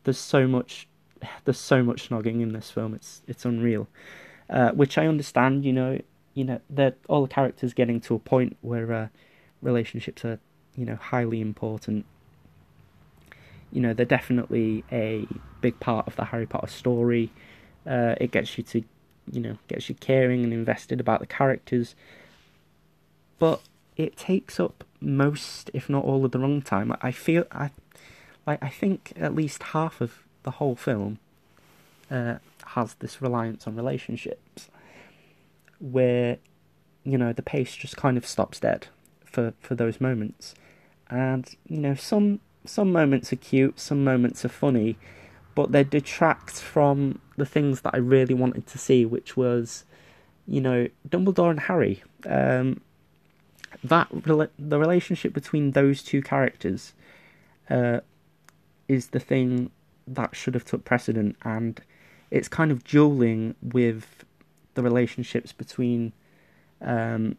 there's 0.03 0.19
so 0.19 0.49
much 0.49 0.89
there's 1.45 1.59
so 1.59 1.83
much 1.83 2.09
snogging 2.09 2.43
in 2.43 2.53
this 2.53 2.71
film. 2.71 2.95
It's 2.95 3.23
it's 3.27 3.45
unreal, 3.45 3.87
uh, 4.51 4.71
which 4.71 4.99
I 4.99 5.07
understand. 5.07 5.65
You 5.65 5.73
know, 5.73 6.01
you 6.35 6.45
know 6.45 6.61
that 6.71 6.97
all 7.09 7.23
the 7.23 7.29
characters 7.29 7.73
getting 7.73 8.01
to 8.03 8.15
a 8.15 8.19
point 8.19 8.57
where 8.63 8.93
uh, 8.93 9.09
relationships 9.63 10.25
are 10.25 10.41
you 10.75 10.85
know 10.85 10.97
highly 10.97 11.41
important. 11.41 12.05
You 13.77 13.83
know, 13.83 13.93
they're 13.93 14.07
definitely 14.07 14.85
a 14.91 15.27
big 15.61 15.79
part 15.81 16.07
of 16.07 16.17
the 16.17 16.25
Harry 16.25 16.47
Potter 16.47 16.67
story. 16.67 17.31
Uh, 17.87 18.15
it 18.19 18.31
gets 18.31 18.57
you 18.57 18.65
to, 18.65 18.83
you 19.31 19.41
know, 19.41 19.59
gets 19.69 19.91
you 19.91 19.95
caring 19.97 20.45
and 20.45 20.53
invested 20.55 20.99
about 20.99 21.21
the 21.21 21.27
characters. 21.27 21.95
But 23.39 23.61
it 23.95 24.17
takes 24.17 24.59
up 24.59 24.83
most, 24.99 25.71
if 25.75 25.91
not 25.91 26.05
all, 26.05 26.25
of 26.25 26.31
the 26.31 26.39
runtime. 26.39 26.97
I 27.03 27.13
feel 27.13 27.45
I, 27.53 27.69
like 28.47 28.63
I 28.63 28.71
think 28.71 29.13
at 29.15 29.35
least 29.35 29.63
half 29.63 30.01
of 30.01 30.25
the 30.43 30.53
whole 30.53 30.75
film 30.75 31.19
uh, 32.11 32.37
has 32.69 32.95
this 32.95 33.21
reliance 33.21 33.67
on 33.67 33.77
relationships 33.77 34.71
where 35.81 36.39
you 37.05 37.19
know 37.19 37.35
the 37.35 37.43
pace 37.43 37.77
just 37.77 37.99
kind 37.99 38.17
of 38.17 38.27
stops 38.27 38.59
dead 38.61 38.87
for 39.23 39.53
for 39.61 39.75
those 39.75 40.01
moments 40.01 40.55
and 41.11 41.55
you 41.69 41.77
know 41.77 41.95
some 41.95 42.41
some 42.69 42.93
moments 42.93 43.33
are 43.33 43.37
cute 43.37 43.79
some 43.79 44.05
moments 44.05 44.45
are 44.45 44.51
funny 44.51 44.97
but 45.55 45.73
they 45.73 45.85
detract 45.85 46.61
from 46.61 47.19
the 47.37 47.47
things 47.47 47.81
that 47.81 47.95
I 47.95 47.99
really 47.99 48.35
wanted 48.35 48.67
to 48.69 48.79
see 48.79 49.05
which 49.05 49.37
was 49.37 49.85
you 50.47 50.61
know 50.61 50.89
Dumbledore 51.09 51.51
and 51.51 51.61
Harry 51.61 52.03
um, 52.27 52.81
that 53.85 54.09
the 54.13 54.79
relationship 54.79 55.33
between 55.33 55.73
those 55.73 56.03
two 56.03 56.23
characters 56.23 56.93
uh, 57.71 58.01
is 58.89 59.09
the 59.09 59.21
thing 59.21 59.71
that 60.07 60.37
should 60.37 60.55
have 60.55 60.65
took 60.65 60.85
precedent, 60.85 61.37
and 61.43 61.81
it's 62.31 62.49
kind 62.49 62.71
of 62.71 62.85
dueling 62.85 63.55
with 63.63 64.25
the 64.75 64.83
relationships 64.83 65.53
between 65.53 66.13
um, 66.81 67.37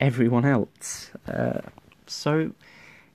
everyone 0.00 0.44
else. 0.44 1.10
Uh, 1.28 1.60
so, 2.06 2.52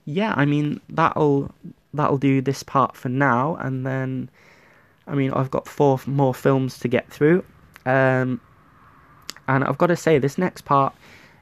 yeah, 0.10 0.34
I 0.36 0.46
mean 0.46 0.82
that'll 0.90 1.52
that'll 1.94 2.18
do 2.18 2.42
this 2.42 2.64
part 2.64 2.96
for 2.96 3.10
now, 3.10 3.56
and 3.58 3.86
then 3.86 4.30
I 5.06 5.14
mean 5.14 5.32
I've 5.32 5.52
got 5.52 5.68
four 5.68 6.00
more 6.08 6.34
films 6.34 6.80
to 6.80 6.88
get 6.88 7.10
through, 7.12 7.46
um, 7.86 8.42
and 9.48 9.64
I've 9.64 9.78
got 9.78 9.88
to 9.88 9.96
say 9.96 10.18
this 10.18 10.38
next 10.38 10.66
part 10.66 10.96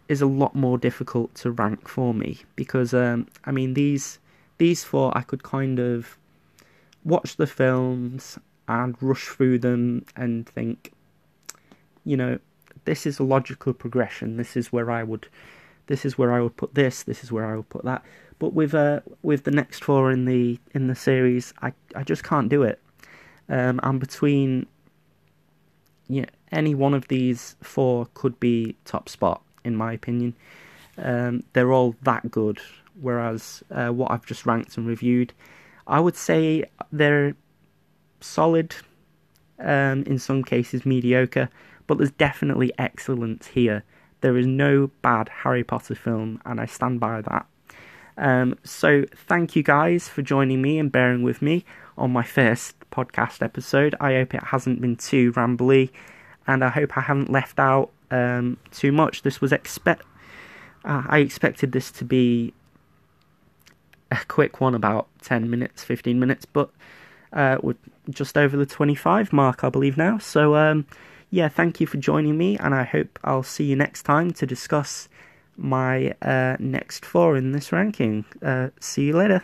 is 0.09 0.21
a 0.21 0.27
lot 0.27 0.53
more 0.53 0.77
difficult 0.77 1.33
to 1.35 1.51
rank 1.51 1.87
for 1.87 2.13
me 2.13 2.39
because 2.57 2.93
um, 2.93 3.27
I 3.45 3.51
mean 3.51 3.73
these 3.73 4.19
these 4.57 4.83
four 4.83 5.17
I 5.17 5.21
could 5.21 5.43
kind 5.43 5.79
of 5.79 6.17
watch 7.05 7.37
the 7.37 7.47
films 7.47 8.37
and 8.67 9.01
rush 9.01 9.27
through 9.27 9.59
them 9.59 10.05
and 10.17 10.45
think, 10.45 10.91
you 12.03 12.17
know, 12.17 12.37
this 12.83 13.05
is 13.05 13.17
a 13.17 13.23
logical 13.23 13.71
progression. 13.73 14.35
This 14.35 14.57
is 14.57 14.73
where 14.73 14.91
I 14.91 15.03
would, 15.03 15.29
this 15.87 16.03
is 16.05 16.17
where 16.17 16.33
I 16.33 16.41
would 16.41 16.57
put 16.57 16.75
this. 16.75 17.03
This 17.03 17.23
is 17.23 17.31
where 17.31 17.45
I 17.45 17.55
would 17.55 17.69
put 17.69 17.85
that. 17.85 18.03
But 18.39 18.53
with 18.53 18.73
uh, 18.73 19.01
with 19.23 19.43
the 19.43 19.51
next 19.51 19.83
four 19.83 20.11
in 20.11 20.25
the 20.25 20.59
in 20.73 20.87
the 20.87 20.95
series, 20.95 21.53
I 21.61 21.73
I 21.95 22.03
just 22.03 22.23
can't 22.23 22.49
do 22.49 22.63
it. 22.63 22.81
Um, 23.49 23.79
and 23.81 23.99
between, 23.99 24.67
yeah, 26.07 26.25
any 26.51 26.75
one 26.75 26.93
of 26.93 27.07
these 27.07 27.55
four 27.61 28.07
could 28.13 28.39
be 28.39 28.75
top 28.85 29.09
spot 29.09 29.41
in 29.63 29.75
my 29.75 29.93
opinion. 29.93 30.35
Um, 30.97 31.43
they're 31.53 31.71
all 31.71 31.95
that 32.03 32.29
good 32.29 32.59
whereas 32.99 33.63
uh, 33.71 33.89
what 33.89 34.11
I've 34.11 34.25
just 34.25 34.45
ranked 34.45 34.77
and 34.77 34.87
reviewed, 34.87 35.33
I 35.85 35.99
would 35.99 36.15
say 36.15 36.65
they're 36.91 37.35
solid, 38.19 38.75
um, 39.59 40.03
in 40.03 40.19
some 40.19 40.43
cases 40.43 40.85
mediocre, 40.85 41.49
but 41.85 41.97
there's 41.97 42.11
definitely 42.11 42.71
excellence 42.77 43.47
here. 43.47 43.83
There 44.21 44.37
is 44.37 44.47
no 44.47 44.87
bad 45.01 45.29
Harry 45.29 45.63
Potter 45.63 45.95
film, 45.95 46.41
and 46.45 46.59
I 46.59 46.65
stand 46.65 46.99
by 46.99 47.21
that. 47.21 47.45
Um, 48.17 48.57
so 48.63 49.05
thank 49.15 49.55
you 49.55 49.63
guys 49.63 50.07
for 50.09 50.21
joining 50.21 50.61
me 50.61 50.79
and 50.79 50.91
bearing 50.91 51.23
with 51.23 51.41
me 51.41 51.65
on 51.97 52.11
my 52.11 52.23
first 52.23 52.75
podcast 52.91 53.43
episode. 53.43 53.95
I 53.99 54.13
hope 54.13 54.33
it 54.33 54.43
hasn't 54.43 54.81
been 54.81 54.95
too 54.95 55.31
rambly, 55.33 55.91
and 56.47 56.63
I 56.63 56.69
hope 56.69 56.97
I 56.97 57.01
haven't 57.01 57.31
left 57.31 57.59
out 57.59 57.91
um, 58.09 58.57
too 58.71 58.91
much. 58.91 59.21
This 59.21 59.39
was 59.39 59.51
expect. 59.51 60.03
Uh, 60.83 61.03
I 61.07 61.19
expected 61.19 61.73
this 61.73 61.91
to 61.91 62.05
be 62.05 62.53
a 64.09 64.17
quick 64.27 64.61
one, 64.61 64.73
about 64.73 65.07
ten 65.21 65.49
minutes, 65.49 65.83
fifteen 65.83 66.19
minutes, 66.19 66.45
but 66.45 66.71
uh, 67.33 67.57
we're 67.61 67.75
just 68.09 68.37
over 68.37 68.55
the 68.57 68.65
twenty-five 68.65 69.33
mark, 69.33 69.63
I 69.63 69.69
believe 69.69 69.97
now. 69.97 70.17
So 70.17 70.55
um, 70.55 70.85
yeah, 71.29 71.49
thank 71.49 71.79
you 71.79 71.87
for 71.87 71.97
joining 71.97 72.37
me, 72.37 72.57
and 72.57 72.73
I 72.73 72.83
hope 72.83 73.19
I'll 73.23 73.43
see 73.43 73.65
you 73.65 73.75
next 73.75 74.03
time 74.03 74.31
to 74.31 74.45
discuss 74.45 75.09
my 75.57 76.13
uh, 76.21 76.55
next 76.59 77.05
four 77.05 77.35
in 77.35 77.51
this 77.51 77.71
ranking. 77.71 78.25
Uh, 78.41 78.69
see 78.79 79.05
you 79.05 79.17
later. 79.17 79.43